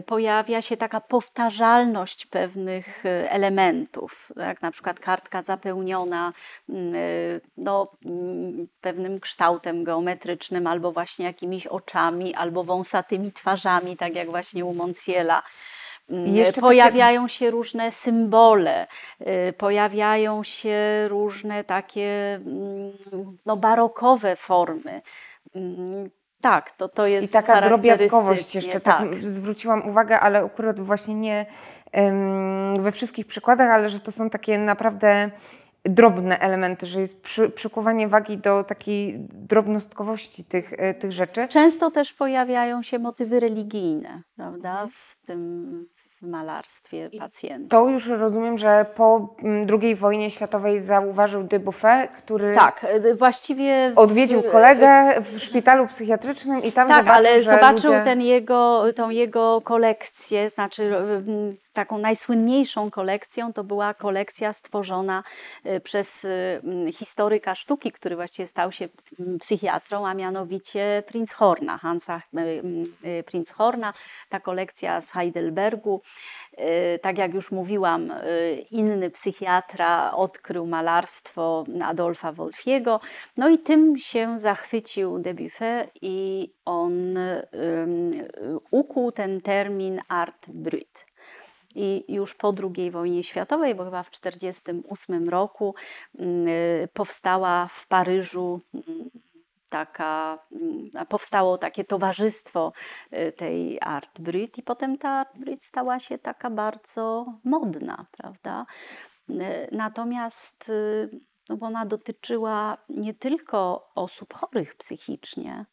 Pojawia 0.06 0.62
się 0.62 0.76
taka 0.76 1.00
powtarzalność 1.00 2.26
pewnych 2.26 3.04
elementów, 3.28 4.32
jak 4.36 4.62
na 4.62 4.70
przykład 4.70 5.00
kartka 5.00 5.42
zapełniona 5.42 6.32
no, 7.58 7.92
pewnym 8.80 9.20
kształtem 9.20 9.84
geometrycznym, 9.84 10.66
albo 10.66 10.92
właśnie 10.92 11.24
jakimiś 11.26 11.66
oczami, 11.66 12.34
albo 12.34 12.64
wąsatymi 12.64 13.32
twarzami, 13.32 13.96
tak 13.96 14.14
jak 14.14 14.30
właśnie 14.30 14.64
u 14.64 14.74
Monsiela. 14.74 15.42
Mm, 16.10 16.36
jeszcze 16.36 16.52
takie- 16.52 16.66
Pojawiają 16.66 17.28
się 17.28 17.50
różne 17.50 17.92
symbole, 17.92 18.86
y, 19.20 19.52
pojawiają 19.52 20.42
się 20.42 20.78
różne 21.08 21.64
takie 21.64 22.34
mm, 22.34 22.92
no, 23.46 23.56
barokowe 23.56 24.36
formy. 24.36 25.02
Mm, 25.54 26.10
Tak, 26.40 26.70
to, 26.70 26.88
to 26.88 27.06
jest 27.06 27.28
I 27.28 27.32
taka 27.32 27.60
drobiazgowość 27.60 28.54
jeszcze, 28.54 28.80
tak. 28.80 29.10
tak. 29.10 29.24
zwróciłam 29.24 29.88
uwagę, 29.88 30.20
ale 30.20 30.44
akurat 30.44 30.80
właśnie 30.80 31.14
nie 31.14 31.46
we 32.80 32.92
wszystkich 32.92 33.26
przykładach, 33.26 33.70
ale 33.70 33.88
że 33.88 34.00
to 34.00 34.12
są 34.12 34.30
takie 34.30 34.58
naprawdę 34.58 35.30
drobne 35.84 36.38
elementy, 36.38 36.86
że 36.86 37.00
jest 37.00 37.20
przy, 37.20 37.50
przykuwanie 37.50 38.08
wagi 38.08 38.38
do 38.38 38.64
takiej 38.64 39.14
drobnostkowości 39.18 40.44
tych, 40.44 40.72
e, 40.72 40.94
tych 40.94 41.12
rzeczy. 41.12 41.48
Często 41.48 41.90
też 41.90 42.12
pojawiają 42.12 42.82
się 42.82 42.98
motywy 42.98 43.40
religijne, 43.40 44.22
prawda, 44.36 44.86
w 44.92 45.26
tym 45.26 45.88
w 46.24 46.28
malarstwie 46.28 47.10
pacjenta. 47.18 47.76
To 47.76 47.88
już 47.88 48.06
rozumiem, 48.08 48.58
że 48.58 48.86
po 48.96 49.34
mm, 49.42 49.66
II 49.82 49.94
wojnie 49.94 50.30
światowej 50.30 50.82
zauważył 50.82 51.42
de 51.42 51.58
Buffet, 51.58 52.10
który 52.10 52.54
Tak, 52.54 52.86
y, 53.04 53.14
właściwie... 53.14 53.92
w- 53.94 53.98
odwiedził 53.98 54.42
kolegę 54.42 55.20
w 55.20 55.38
szpitalu 55.40 55.86
psychiatrycznym 55.86 56.62
i 56.62 56.72
tam 56.72 56.88
Tak, 56.88 56.96
zobaczył, 56.96 57.14
ale 57.26 57.42
że 57.42 57.50
zobaczył 57.50 57.90
ludzie... 57.92 58.04
ten 58.04 58.20
jego, 58.20 58.84
tą 58.96 59.10
jego 59.10 59.60
kolekcję, 59.60 60.50
znaczy 60.50 60.96
mm, 60.96 61.56
taką 61.74 61.98
najsłynniejszą 61.98 62.90
kolekcją 62.90 63.52
to 63.52 63.64
była 63.64 63.94
kolekcja 63.94 64.52
stworzona 64.52 65.22
y, 65.66 65.80
przez 65.80 66.24
y, 66.24 66.60
historyka 66.92 67.54
sztuki, 67.54 67.92
który 67.92 68.16
właściwie 68.16 68.46
stał 68.46 68.72
się 68.72 68.88
psychiatrą, 69.40 70.06
a 70.06 70.14
mianowicie 70.14 71.02
Prinzhorna, 71.06 71.78
Hansa 71.78 72.22
y, 72.34 72.40
y, 73.08 73.22
Prinzhorna. 73.22 73.94
Ta 74.28 74.40
kolekcja 74.40 75.00
z 75.00 75.12
Heidelbergu, 75.12 76.02
tak 77.02 77.18
jak 77.18 77.34
już 77.34 77.50
mówiłam, 77.50 78.12
inny 78.70 79.10
psychiatra 79.10 80.12
odkrył 80.12 80.66
malarstwo 80.66 81.64
Adolfa 81.84 82.32
Wolfiego, 82.32 83.00
no 83.36 83.48
i 83.48 83.58
tym 83.58 83.98
się 83.98 84.38
zachwycił 84.38 85.18
Debuffet 85.18 85.90
i 86.02 86.50
on 86.64 87.16
ym, 87.16 88.12
ukuł 88.70 89.12
ten 89.12 89.40
termin 89.40 90.00
art 90.08 90.48
brut. 90.48 91.13
I 91.74 92.04
już 92.08 92.34
po 92.34 92.54
II 92.76 92.90
wojnie 92.90 93.24
światowej, 93.24 93.74
bo 93.74 93.84
chyba 93.84 94.02
w 94.02 94.10
1948 94.10 95.28
roku 95.28 95.74
mm, 96.18 96.48
y, 96.48 96.88
powstała 96.92 97.66
w 97.66 97.86
Paryżu 97.86 98.60
mm, 98.74 99.10
taka, 99.70 100.38
mm, 100.52 101.06
powstało 101.08 101.58
takie 101.58 101.84
towarzystwo 101.84 102.72
y, 103.12 103.32
tej 103.32 103.78
Art 103.80 104.20
Brut 104.20 104.58
i 104.58 104.62
potem 104.62 104.98
ta 104.98 105.10
Art 105.10 105.38
Brut 105.38 105.64
stała 105.64 105.98
się 105.98 106.18
taka 106.18 106.50
bardzo 106.50 107.26
modna, 107.44 108.06
prawda? 108.10 108.66
Y, 109.30 109.68
Natomiast 109.72 110.72
no 111.48 111.56
bo 111.56 111.66
ona 111.66 111.86
dotyczyła 111.86 112.78
nie 112.88 113.14
tylko 113.14 113.90
osób 113.94 114.34
chorych 114.34 114.74
psychicznie, 114.74 115.66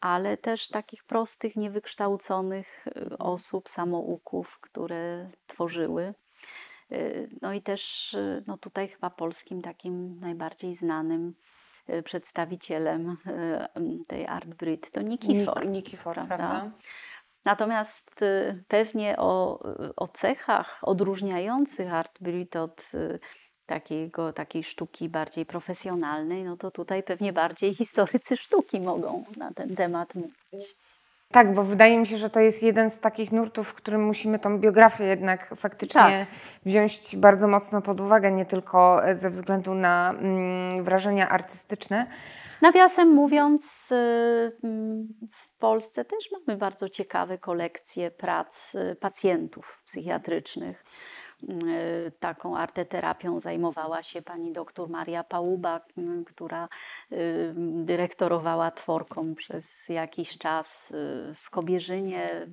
ale 0.00 0.36
też 0.36 0.68
takich 0.68 1.04
prostych, 1.04 1.56
niewykształconych 1.56 2.86
y, 2.86 3.18
osób, 3.18 3.68
samouków, 3.68 4.58
które 4.60 5.30
tworzyły. 5.46 6.14
Y, 6.92 7.28
No 7.42 7.52
i 7.52 7.62
też 7.62 8.14
y, 8.14 8.42
no 8.46 8.58
tutaj 8.58 8.88
chyba 8.88 9.10
polskim 9.10 9.62
takim 9.62 10.20
najbardziej 10.20 10.74
znanym 10.74 11.34
przedstawicielem 12.04 13.16
tej 14.08 14.26
Art 14.26 14.48
Brut 14.48 14.90
to 14.90 15.02
Nikifor. 15.02 15.66
Nik- 15.66 15.70
Nikifor, 15.70 16.14
prawda? 16.14 16.36
prawda? 16.36 16.70
Natomiast 17.44 18.24
pewnie 18.68 19.16
o, 19.18 19.58
o 19.96 20.08
cechach 20.08 20.78
odróżniających 20.82 21.92
Art 21.92 22.18
Brut 22.22 22.56
od 22.56 22.90
takiego, 23.70 24.32
takiej 24.32 24.64
sztuki 24.64 25.08
bardziej 25.08 25.46
profesjonalnej, 25.46 26.44
no 26.44 26.56
to 26.56 26.70
tutaj 26.70 27.02
pewnie 27.02 27.32
bardziej 27.32 27.74
historycy 27.74 28.36
sztuki 28.36 28.80
mogą 28.80 29.24
na 29.36 29.52
ten 29.52 29.76
temat 29.76 30.14
mówić. 30.14 30.74
Tak, 31.32 31.54
bo 31.54 31.64
wydaje 31.64 31.98
mi 31.98 32.06
się, 32.06 32.16
że 32.16 32.30
to 32.30 32.40
jest 32.40 32.62
jeden 32.62 32.90
z 32.90 33.00
takich 33.00 33.32
nurtów, 33.32 33.68
w 33.68 33.74
którym 33.74 34.04
musimy 34.04 34.38
tą 34.38 34.58
biografię 34.58 35.04
jednak 35.04 35.54
faktycznie 35.56 36.26
Tak. 36.30 36.38
wziąć 36.66 37.16
bardzo 37.16 37.48
mocno 37.48 37.82
pod 37.82 38.00
uwagę, 38.00 38.30
nie 38.30 38.46
tylko 38.46 39.04
e, 39.04 39.16
ze 39.16 39.30
względu 39.30 39.74
na 39.74 40.10
mm, 40.10 40.84
wrażenia 40.84 41.28
artystyczne. 41.28 42.06
Nawiasem 42.62 43.08
mówiąc, 43.08 43.92
mm, 44.62 45.08
w 45.30 45.58
Polsce 45.58 46.04
też 46.04 46.28
mamy 46.32 46.58
bardzo 46.58 46.88
ciekawe 46.88 47.38
kolekcje 47.38 48.10
prac 48.10 48.74
y, 48.74 48.96
pacjentów 49.00 49.82
psychiatrycznych. 49.86 50.84
Y, 51.42 52.12
Taką 52.20 52.56
arteterapią 52.56 53.40
zajmowała 53.40 54.02
się 54.02 54.22
pani 54.22 54.52
doktor 54.52 54.88
Maria 54.88 55.24
Pałuba, 55.24 55.80
która 56.26 56.68
y, 57.12 57.54
dyrektorowała 57.84 58.70
tworką 58.70 59.34
przez 59.34 59.88
jakiś 59.88 60.38
czas 60.38 60.90
y, 60.90 60.94
w 61.34 61.50
Kobierzynie. 61.50 62.46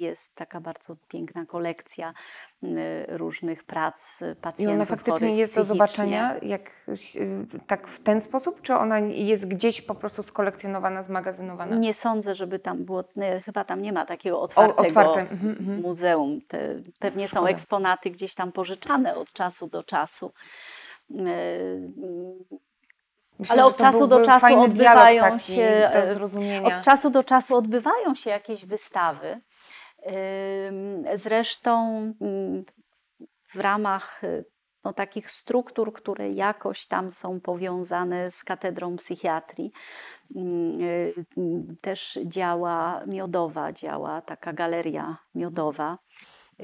Jest 0.00 0.34
taka 0.34 0.60
bardzo 0.60 0.96
piękna 1.08 1.46
kolekcja 1.46 2.14
y, 2.62 2.68
różnych 3.08 3.64
prac 3.64 4.20
I 4.22 4.36
pacjentów 4.36 4.74
ona 4.74 4.84
faktycznie 4.84 5.36
jest 5.36 5.56
do 5.56 5.64
zobaczenia 5.64 6.34
jak, 6.42 6.70
y, 6.88 7.46
tak 7.66 7.88
w 7.88 8.02
ten 8.02 8.20
sposób, 8.20 8.62
czy 8.62 8.74
ona 8.74 8.98
jest 8.98 9.48
gdzieś 9.48 9.82
po 9.82 9.94
prostu 9.94 10.22
skolekcjonowana, 10.22 11.02
zmagazynowana? 11.02 11.76
Nie 11.76 11.94
sądzę, 11.94 12.34
żeby 12.34 12.58
tam 12.58 12.84
było, 12.84 13.04
nie, 13.16 13.40
chyba 13.40 13.64
tam 13.64 13.82
nie 13.82 13.92
ma 13.92 14.06
takiego 14.06 14.40
otwartego 14.40 14.88
otwarte, 14.88 15.20
mhm, 15.20 15.50
mhm. 15.50 15.80
muzeum. 15.80 16.40
Te, 16.48 16.74
pewnie 16.98 17.28
są 17.28 17.32
Szkoda. 17.32 17.50
eksponaty 17.50 18.10
gdzieś 18.10 18.34
tam 18.34 18.52
pożyczane 18.52 19.14
od 19.14 19.32
czasu 19.32 19.66
do 19.66 19.82
czasu. 19.82 20.32
Yy, 21.10 21.26
Myślę, 23.40 23.52
Ale 23.52 23.64
od 23.64 23.76
czasu 23.76 24.06
do 24.06 24.20
czasu 24.20 24.46
dialog 24.46 24.64
odbywają 24.64 25.38
się, 25.38 25.90
do 26.18 26.38
e. 26.38 26.78
Od 26.78 26.84
czasu 26.84 27.10
do 27.10 27.24
czasu 27.24 27.56
odbywają 27.56 28.14
się 28.14 28.30
jakieś 28.30 28.66
wystawy. 28.66 29.40
Zresztą 31.14 32.00
ym, 32.22 32.64
w 33.52 33.56
ramach 33.56 34.24
y, 34.24 34.44
no, 34.84 34.92
takich 34.92 35.30
struktur, 35.30 35.92
które 35.92 36.30
jakoś 36.30 36.86
tam 36.86 37.10
są 37.10 37.40
powiązane 37.40 38.30
z 38.30 38.44
katedrą 38.44 38.96
psychiatrii, 38.96 39.72
y, 40.36 41.14
ym, 41.38 41.76
też 41.80 42.18
działa 42.24 43.02
miodowa, 43.06 43.72
działa 43.72 44.22
taka 44.22 44.52
galeria 44.52 45.16
miodowa, 45.34 45.98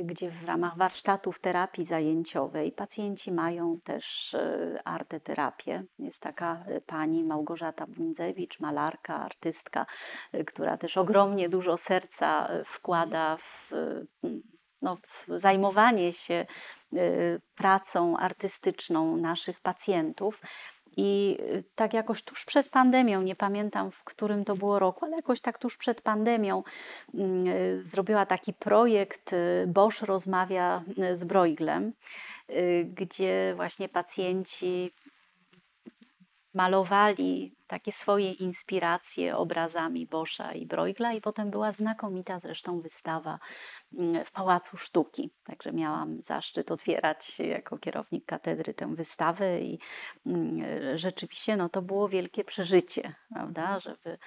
gdzie 0.04 0.30
w 0.30 0.44
ramach 0.44 0.76
warsztatów 0.76 1.40
terapii 1.40 1.84
zajęciowej 1.84 2.72
pacjenci 2.72 3.32
mają 3.32 3.80
też 3.84 4.34
y, 4.34 4.78
arteterapię. 4.84 5.84
Jest 5.98 6.22
taka 6.22 6.64
y, 6.68 6.80
pani 6.80 7.24
Małgorzata 7.24 7.86
Bundzewicz, 7.86 8.60
malarka, 8.60 9.16
artystka, 9.16 9.86
y, 10.34 10.44
która 10.44 10.76
też 10.76 10.96
ogromnie 10.96 11.48
dużo 11.48 11.76
serca 11.76 12.48
wkłada 12.64 13.36
w, 13.36 13.70
no, 14.82 14.96
w 14.96 15.26
zajmowanie 15.28 16.12
się 16.12 16.46
pracą 17.54 18.16
artystyczną 18.16 19.16
naszych 19.16 19.60
pacjentów. 19.60 20.42
I 20.96 21.36
y, 21.40 21.62
tak 21.74 21.94
jakoś 21.94 22.22
tuż 22.22 22.44
przed 22.44 22.68
pandemią, 22.68 23.22
nie 23.22 23.36
pamiętam 23.36 23.90
w 23.90 24.04
którym 24.04 24.44
to 24.44 24.56
było 24.56 24.78
roku, 24.78 25.04
ale 25.04 25.16
jakoś 25.16 25.40
tak 25.40 25.58
tuż 25.58 25.76
przed 25.76 26.00
pandemią 26.00 26.62
mm, 27.14 27.46
y, 27.46 27.84
zrobiła 27.84 28.26
taki 28.26 28.54
projekt 28.54 29.34
Bosch 29.66 30.02
rozmawia 30.02 30.82
z 31.12 31.24
Broiglem, 31.24 31.92
gdzie 32.84 33.52
właśnie 33.56 33.88
pacjenci 33.88 34.92
malowali 36.56 37.56
takie 37.66 37.92
swoje 37.92 38.32
inspiracje 38.32 39.36
obrazami 39.36 40.06
Boscha 40.06 40.52
i 40.52 40.66
Bruegla 40.66 41.12
i 41.12 41.20
potem 41.20 41.50
była 41.50 41.72
znakomita 41.72 42.38
zresztą 42.38 42.80
wystawa 42.80 43.38
mm, 43.98 44.24
w 44.24 44.32
Pałacu 44.32 44.76
Sztuki. 44.76 45.30
Także 45.44 45.72
miałam 45.72 46.22
zaszczyt 46.22 46.70
otwierać 46.70 47.38
jako 47.38 47.78
kierownik 47.78 48.26
katedry 48.26 48.74
tę 48.74 48.94
wystawę 48.94 49.60
i 49.60 49.78
mm, 50.26 50.62
rzeczywiście 50.98 51.56
no, 51.56 51.68
to 51.68 51.82
było 51.82 52.08
wielkie 52.08 52.44
przeżycie, 52.44 53.14
prawda, 53.34 53.80
żeby, 53.80 54.18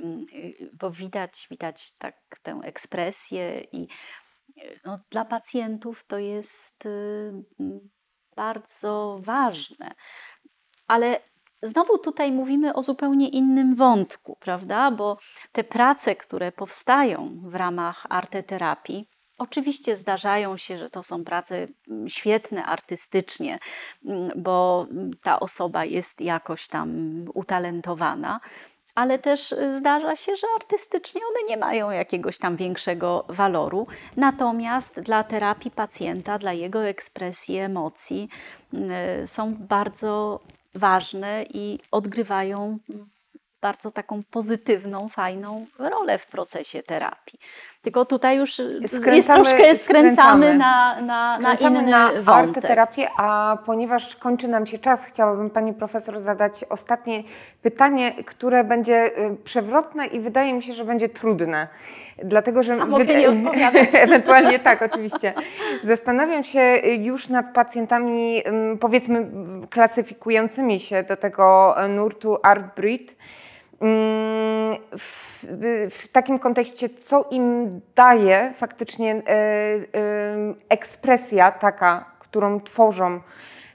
mm, 0.00 0.26
bo 0.72 0.90
widać, 0.90 1.46
widać 1.50 1.96
tak 1.98 2.16
tę 2.42 2.60
ekspresję 2.62 3.60
i 3.72 3.88
no, 4.84 4.98
dla 5.10 5.24
pacjentów 5.24 6.04
to 6.06 6.18
jest 6.18 6.86
y, 6.86 7.32
bardzo 8.36 9.18
ważne. 9.22 9.94
Ale 10.86 11.20
Znowu 11.64 11.98
tutaj 11.98 12.32
mówimy 12.32 12.74
o 12.74 12.82
zupełnie 12.82 13.28
innym 13.28 13.74
wątku, 13.74 14.36
prawda? 14.40 14.90
Bo 14.90 15.18
te 15.52 15.64
prace, 15.64 16.16
które 16.16 16.52
powstają 16.52 17.40
w 17.42 17.54
ramach 17.54 18.06
arteterapii, 18.08 19.08
Oczywiście 19.38 19.96
zdarzają 19.96 20.56
się, 20.56 20.78
że 20.78 20.90
to 20.90 21.02
są 21.02 21.24
prace 21.24 21.66
mm, 21.90 22.08
świetne 22.08 22.64
artystycznie, 22.64 23.58
mm, 24.04 24.30
bo 24.36 24.86
ta 25.22 25.40
osoba 25.40 25.84
jest 25.84 26.20
jakoś 26.20 26.68
tam 26.68 26.88
utalentowana, 27.34 28.40
ale 28.94 29.18
też 29.18 29.54
zdarza 29.70 30.16
się, 30.16 30.36
że 30.36 30.46
artystycznie 30.56 31.20
one 31.30 31.48
nie 31.48 31.56
mają 31.56 31.90
jakiegoś 31.90 32.38
tam 32.38 32.56
większego 32.56 33.24
waloru. 33.28 33.86
Natomiast 34.16 35.00
dla 35.00 35.24
terapii 35.24 35.70
pacjenta, 35.70 36.38
dla 36.38 36.52
jego 36.52 36.84
ekspresji 36.84 37.58
emocji 37.58 38.28
mm, 38.72 39.26
są 39.26 39.54
bardzo 39.54 40.40
ważne 40.74 41.44
i 41.54 41.78
odgrywają 41.90 42.78
bardzo 43.60 43.90
taką 43.90 44.22
pozytywną, 44.30 45.08
fajną 45.08 45.66
rolę 45.78 46.18
w 46.18 46.26
procesie 46.26 46.82
terapii. 46.82 47.38
Tylko 47.84 48.04
tutaj 48.04 48.36
już 48.36 48.54
skręcamy, 48.86 49.16
jest 49.16 49.28
troszkę 49.28 49.76
skręcamy 49.76 50.54
na, 50.54 51.00
na, 51.00 51.38
skręcamy 51.38 51.76
na 51.76 51.82
inny 51.82 51.90
na 51.90 52.22
wątek. 52.22 52.28
arteterapię, 52.28 53.08
a 53.16 53.58
ponieważ 53.66 54.16
kończy 54.16 54.48
nam 54.48 54.66
się 54.66 54.78
czas, 54.78 55.04
chciałabym 55.04 55.50
Pani 55.50 55.72
Profesor 55.72 56.20
zadać 56.20 56.64
ostatnie 56.68 57.22
pytanie, 57.62 58.12
które 58.26 58.64
będzie 58.64 59.18
y, 59.18 59.36
przewrotne 59.44 60.06
i 60.06 60.20
wydaje 60.20 60.52
mi 60.52 60.62
się, 60.62 60.72
że 60.72 60.84
będzie 60.84 61.08
trudne. 61.08 61.68
Dlatego, 62.22 62.62
że 62.62 62.74
a 62.74 62.86
mogę 62.86 63.04
nie 63.04 63.30
odpowiadać. 63.30 63.88
ewentualnie 64.08 64.58
tak, 64.58 64.82
oczywiście. 64.82 65.34
Zastanawiam 65.82 66.44
się 66.44 66.60
już 66.98 67.28
nad 67.28 67.52
pacjentami, 67.54 68.42
powiedzmy, 68.80 69.30
klasyfikującymi 69.70 70.80
się 70.80 71.02
do 71.02 71.16
tego 71.16 71.76
nurtu 71.88 72.38
Art 72.42 72.76
Breed 72.76 73.16
w, 74.98 75.44
w, 75.90 76.08
takim 76.12 76.38
kontekście, 76.38 76.88
co 76.88 77.28
im 77.30 77.70
daje 77.94 78.52
faktycznie 78.56 79.14
e, 79.14 79.30
e, 79.30 79.76
ekspresja 80.68 81.52
taka, 81.52 82.14
którą 82.18 82.60
tworzą 82.60 83.20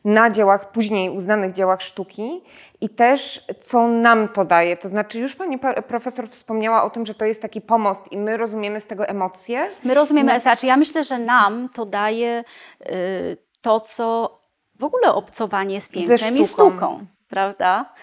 na 0.06 0.30
dziełach, 0.30 0.72
później 0.72 1.10
uznanych 1.10 1.52
dziełach 1.52 1.82
sztuki 1.82 2.44
i 2.82 2.90
też 2.90 3.46
co 3.62 3.88
nam 3.88 4.28
to 4.28 4.46
daje. 4.46 4.78
To 4.78 4.90
znaczy, 4.90 5.20
już 5.20 5.36
pani 5.36 5.60
profesor 5.88 6.30
wspomniała 6.30 6.84
o 6.84 6.90
tym, 6.90 7.06
że 7.06 7.16
to 7.16 7.26
jest 7.26 7.42
taki 7.42 7.62
pomost 7.62 8.12
i 8.12 8.18
my 8.18 8.38
rozumiemy 8.38 8.82
z 8.82 8.88
tego 8.88 9.08
emocje. 9.08 9.70
My 9.84 9.94
rozumiemy, 9.94 10.34
no. 10.34 10.40
znaczy 10.40 10.68
ja 10.68 10.78
myślę, 10.78 11.04
że 11.04 11.20
nam 11.20 11.70
to 11.74 11.86
daje 11.86 12.44
y, 12.82 13.38
to, 13.62 13.80
co 13.80 14.40
w 14.80 14.84
ogóle 14.84 15.14
obcowanie 15.14 15.82
z 15.82 15.90
pięknem 15.90 16.18
sztuką. 16.18 16.42
i 16.42 16.48
sztuką, 16.48 17.06
prawda? 17.30 17.94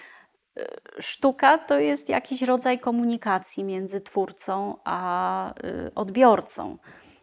Sztuka 0.99 1.57
to 1.57 1.79
jest 1.79 2.09
jakiś 2.09 2.41
rodzaj 2.41 2.79
komunikacji 2.79 3.63
między 3.63 4.01
twórcą 4.01 4.75
a 4.83 5.53
y, 5.63 5.91
odbiorcą. 5.95 6.77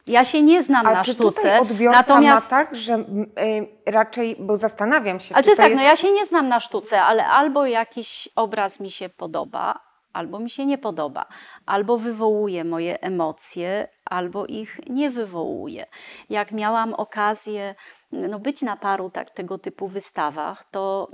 Ja 0.06 0.24
się 0.24 0.42
nie 0.42 0.62
znam 0.62 0.86
a 0.86 0.92
na 0.92 1.04
czy 1.04 1.12
sztuce. 1.12 1.60
odbiorca 1.60 1.98
natomiast 1.98 2.50
ma 2.50 2.58
tak, 2.58 2.76
że 2.76 2.94
y, 2.94 3.90
raczej, 3.90 4.36
bo 4.38 4.56
zastanawiam 4.56 5.20
się. 5.20 5.34
Ale 5.34 5.44
to 5.44 5.50
jest 5.50 5.60
tak, 5.60 5.70
jest... 5.70 5.82
no 5.82 5.88
ja 5.88 5.96
się 5.96 6.12
nie 6.12 6.26
znam 6.26 6.48
na 6.48 6.60
sztuce, 6.60 7.02
ale 7.02 7.26
albo 7.26 7.66
jakiś 7.66 8.28
obraz 8.36 8.80
mi 8.80 8.90
się 8.90 9.08
podoba, 9.08 9.80
albo 10.12 10.38
mi 10.38 10.50
się 10.50 10.66
nie 10.66 10.78
podoba, 10.78 11.26
albo 11.66 11.98
wywołuje 11.98 12.64
moje 12.64 13.00
emocje, 13.00 13.88
albo 14.04 14.46
ich 14.46 14.80
nie 14.86 15.10
wywołuje. 15.10 15.86
Jak 16.30 16.52
miałam 16.52 16.94
okazję 16.94 17.74
no, 18.12 18.38
być 18.38 18.62
na 18.62 18.76
paru 18.76 19.10
tak, 19.10 19.30
tego 19.30 19.58
typu 19.58 19.88
wystawach, 19.88 20.64
to 20.64 21.08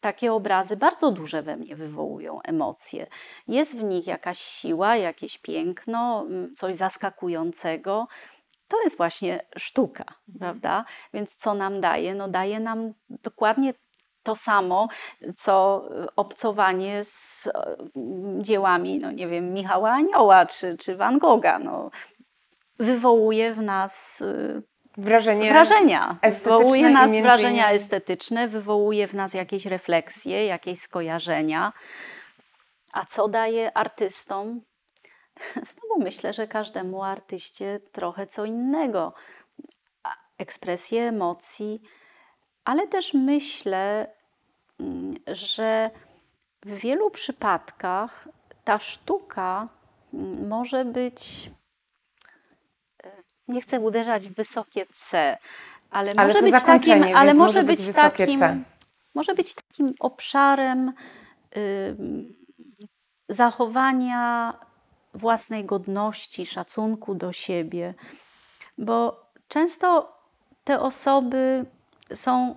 takie 0.00 0.32
obrazy 0.32 0.76
bardzo 0.76 1.10
duże 1.10 1.42
we 1.42 1.56
mnie 1.56 1.76
wywołują 1.76 2.42
emocje. 2.42 3.06
Jest 3.48 3.76
w 3.76 3.82
nich 3.82 4.06
jakaś 4.06 4.38
siła, 4.38 4.96
jakieś 4.96 5.38
piękno, 5.38 6.24
mm, 6.28 6.54
coś 6.54 6.76
zaskakującego. 6.76 8.06
To 8.68 8.82
jest 8.82 8.96
właśnie 8.96 9.46
sztuka, 9.56 10.04
prawda? 10.38 10.84
Więc 11.14 11.36
co 11.36 11.54
nam 11.54 11.80
daje? 11.80 12.14
No 12.14 12.28
daje 12.28 12.60
nam 12.60 12.92
dokładnie 13.08 13.74
to 14.22 14.36
samo, 14.36 14.88
co 15.36 15.84
obcowanie 16.16 17.04
z 17.04 17.48
mm, 17.96 18.44
dziełami, 18.44 18.98
no 18.98 19.12
nie 19.12 19.28
wiem, 19.28 19.52
Michała 19.54 19.90
Anioła 19.90 20.46
czy, 20.46 20.76
czy 20.76 20.96
Van 20.96 21.18
Gogha. 21.18 21.58
No, 21.58 21.90
wywołuje 22.78 23.54
w 23.54 23.62
nas 23.62 24.20
y, 24.20 24.62
wrażenie 24.98 25.50
wrażenia. 25.50 26.16
Wywołuje 26.22 26.90
nas 26.90 27.10
wrażenia 27.10 27.70
estetyczne, 27.70 28.48
wywołuje 28.48 29.06
w 29.06 29.14
nas 29.14 29.34
jakieś 29.34 29.66
refleksje, 29.66 30.46
jakieś 30.46 30.78
skojarzenia. 30.78 31.72
A 32.92 33.04
co 33.04 33.28
daje 33.28 33.76
artystom? 33.76 34.60
Znowu 35.70 36.02
myślę, 36.02 36.32
że 36.32 36.46
każdemu 36.46 37.04
artyście 37.04 37.80
trochę 37.92 38.26
co 38.26 38.44
innego. 38.44 39.14
Ekspresję 40.38 41.08
emocji, 41.08 41.80
ale 42.64 42.88
też 42.88 43.14
myślę, 43.14 44.06
mm, 44.80 45.14
że 45.26 45.90
w 46.62 46.78
wielu 46.78 47.10
przypadkach 47.10 48.28
ta 48.64 48.78
sztuka 48.78 49.68
mm, 50.14 50.48
może 50.48 50.84
być 50.84 51.50
nie 53.48 53.60
chcę 53.60 53.80
uderzać 53.80 54.28
w 54.28 54.34
wysokie 54.34 54.86
C, 54.92 55.38
ale, 55.90 56.12
ale 56.16 56.34
może 56.34 56.42
być 56.42 56.64
takim, 56.64 57.04
ale 57.16 57.34
może 57.34 57.64
być, 57.64 57.86
być 57.86 57.96
takim, 57.96 58.38
C. 58.38 58.60
może 59.14 59.34
być 59.34 59.54
takim 59.54 59.94
obszarem 60.00 60.92
y, 61.56 61.96
zachowania 63.28 64.54
własnej 65.14 65.64
godności, 65.64 66.46
szacunku 66.46 67.14
do 67.14 67.32
siebie, 67.32 67.94
bo 68.78 69.26
często 69.48 70.18
te 70.64 70.80
osoby 70.80 71.64
są 72.14 72.56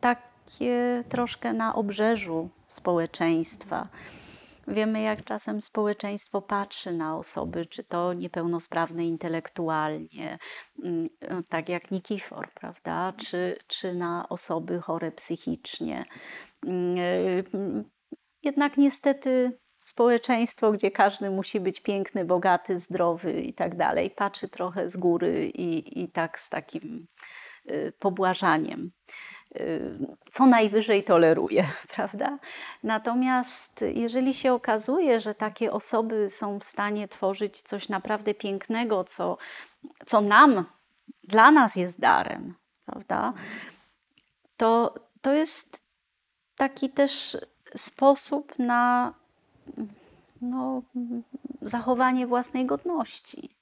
takie 0.00 1.04
troszkę 1.08 1.52
na 1.52 1.74
obrzeżu 1.74 2.48
społeczeństwa. 2.68 3.88
Wiemy, 4.68 5.02
jak 5.02 5.24
czasem 5.24 5.62
społeczeństwo 5.62 6.42
patrzy 6.42 6.92
na 6.92 7.18
osoby, 7.18 7.66
czy 7.66 7.84
to 7.84 8.12
niepełnosprawne 8.12 9.06
intelektualnie, 9.06 10.38
mm, 10.84 11.08
no, 11.30 11.42
tak 11.48 11.68
jak 11.68 11.90
Nikifor, 11.90 12.48
prawda, 12.54 13.12
czy, 13.16 13.56
czy 13.66 13.94
na 13.94 14.28
osoby 14.28 14.80
chore 14.80 15.12
psychicznie. 15.12 16.04
Mm, 16.66 17.84
jednak 18.42 18.76
niestety 18.76 19.58
społeczeństwo, 19.80 20.72
gdzie 20.72 20.90
każdy 20.90 21.30
musi 21.30 21.60
być 21.60 21.80
piękny, 21.80 22.24
bogaty, 22.24 22.78
zdrowy 22.78 23.32
i 23.32 23.54
tak 23.54 23.76
dalej, 23.76 24.10
patrzy 24.10 24.48
trochę 24.48 24.88
z 24.88 24.96
góry 24.96 25.50
i, 25.54 26.02
i 26.02 26.08
tak 26.08 26.38
z 26.38 26.48
takim 26.48 27.06
y, 27.70 27.92
pobłażaniem. 27.98 28.90
Y, 29.60 29.98
co 30.30 30.46
najwyżej 30.46 31.04
toleruje, 31.04 31.64
prawda? 31.94 32.38
Natomiast 32.82 33.84
jeżeli 33.94 34.34
się 34.34 34.52
okazuje, 34.52 35.20
że 35.20 35.34
takie 35.34 35.72
osoby 35.72 36.28
są 36.28 36.58
w 36.58 36.64
stanie 36.64 37.08
tworzyć 37.08 37.62
coś 37.62 37.88
naprawdę 37.88 38.34
pięknego, 38.34 39.04
co, 39.04 39.38
co 40.06 40.20
nam, 40.20 40.64
dla 41.24 41.50
nas 41.50 41.76
jest 41.76 42.00
darem, 42.00 42.54
prawda? 42.84 43.32
To, 44.56 44.94
to 45.20 45.32
jest 45.32 45.80
taki 46.56 46.90
też 46.90 47.36
sposób 47.76 48.58
na 48.58 49.14
no, 50.40 50.82
zachowanie 51.62 52.26
własnej 52.26 52.66
godności, 52.66 53.56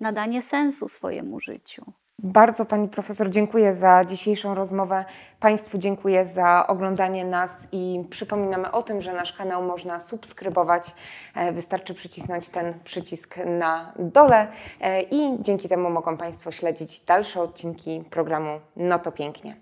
nadanie 0.00 0.42
sensu 0.42 0.88
swojemu 0.88 1.40
życiu. 1.40 1.92
Bardzo 2.24 2.64
Pani 2.64 2.88
Profesor 2.88 3.30
dziękuję 3.30 3.74
za 3.74 4.04
dzisiejszą 4.04 4.54
rozmowę. 4.54 5.04
Państwu 5.40 5.78
dziękuję 5.78 6.26
za 6.26 6.66
oglądanie 6.66 7.24
nas 7.24 7.68
i 7.72 8.04
przypominamy 8.10 8.70
o 8.70 8.82
tym, 8.82 9.02
że 9.02 9.12
nasz 9.12 9.32
kanał 9.32 9.62
można 9.62 10.00
subskrybować. 10.00 10.94
E, 11.34 11.52
Wystarczy 11.52 11.94
przycisnąć 11.94 12.48
ten 12.48 12.74
przycisk 12.84 13.36
na 13.46 13.92
dole 13.98 14.46
e, 14.80 15.02
i 15.02 15.42
dzięki 15.42 15.68
temu 15.68 15.90
mogą 15.90 16.16
Państwo 16.16 16.52
śledzić 16.52 17.00
dalsze 17.00 17.40
odcinki 17.40 18.04
programu 18.10 18.60
No 18.76 18.98
to 18.98 19.12
Pięknie. 19.12 19.56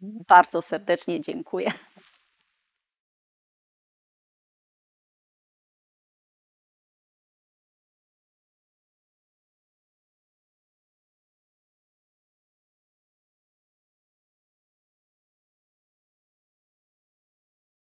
Bardzo 0.00 0.62
serdecznie 0.62 1.20
dziękuję. 1.20 1.70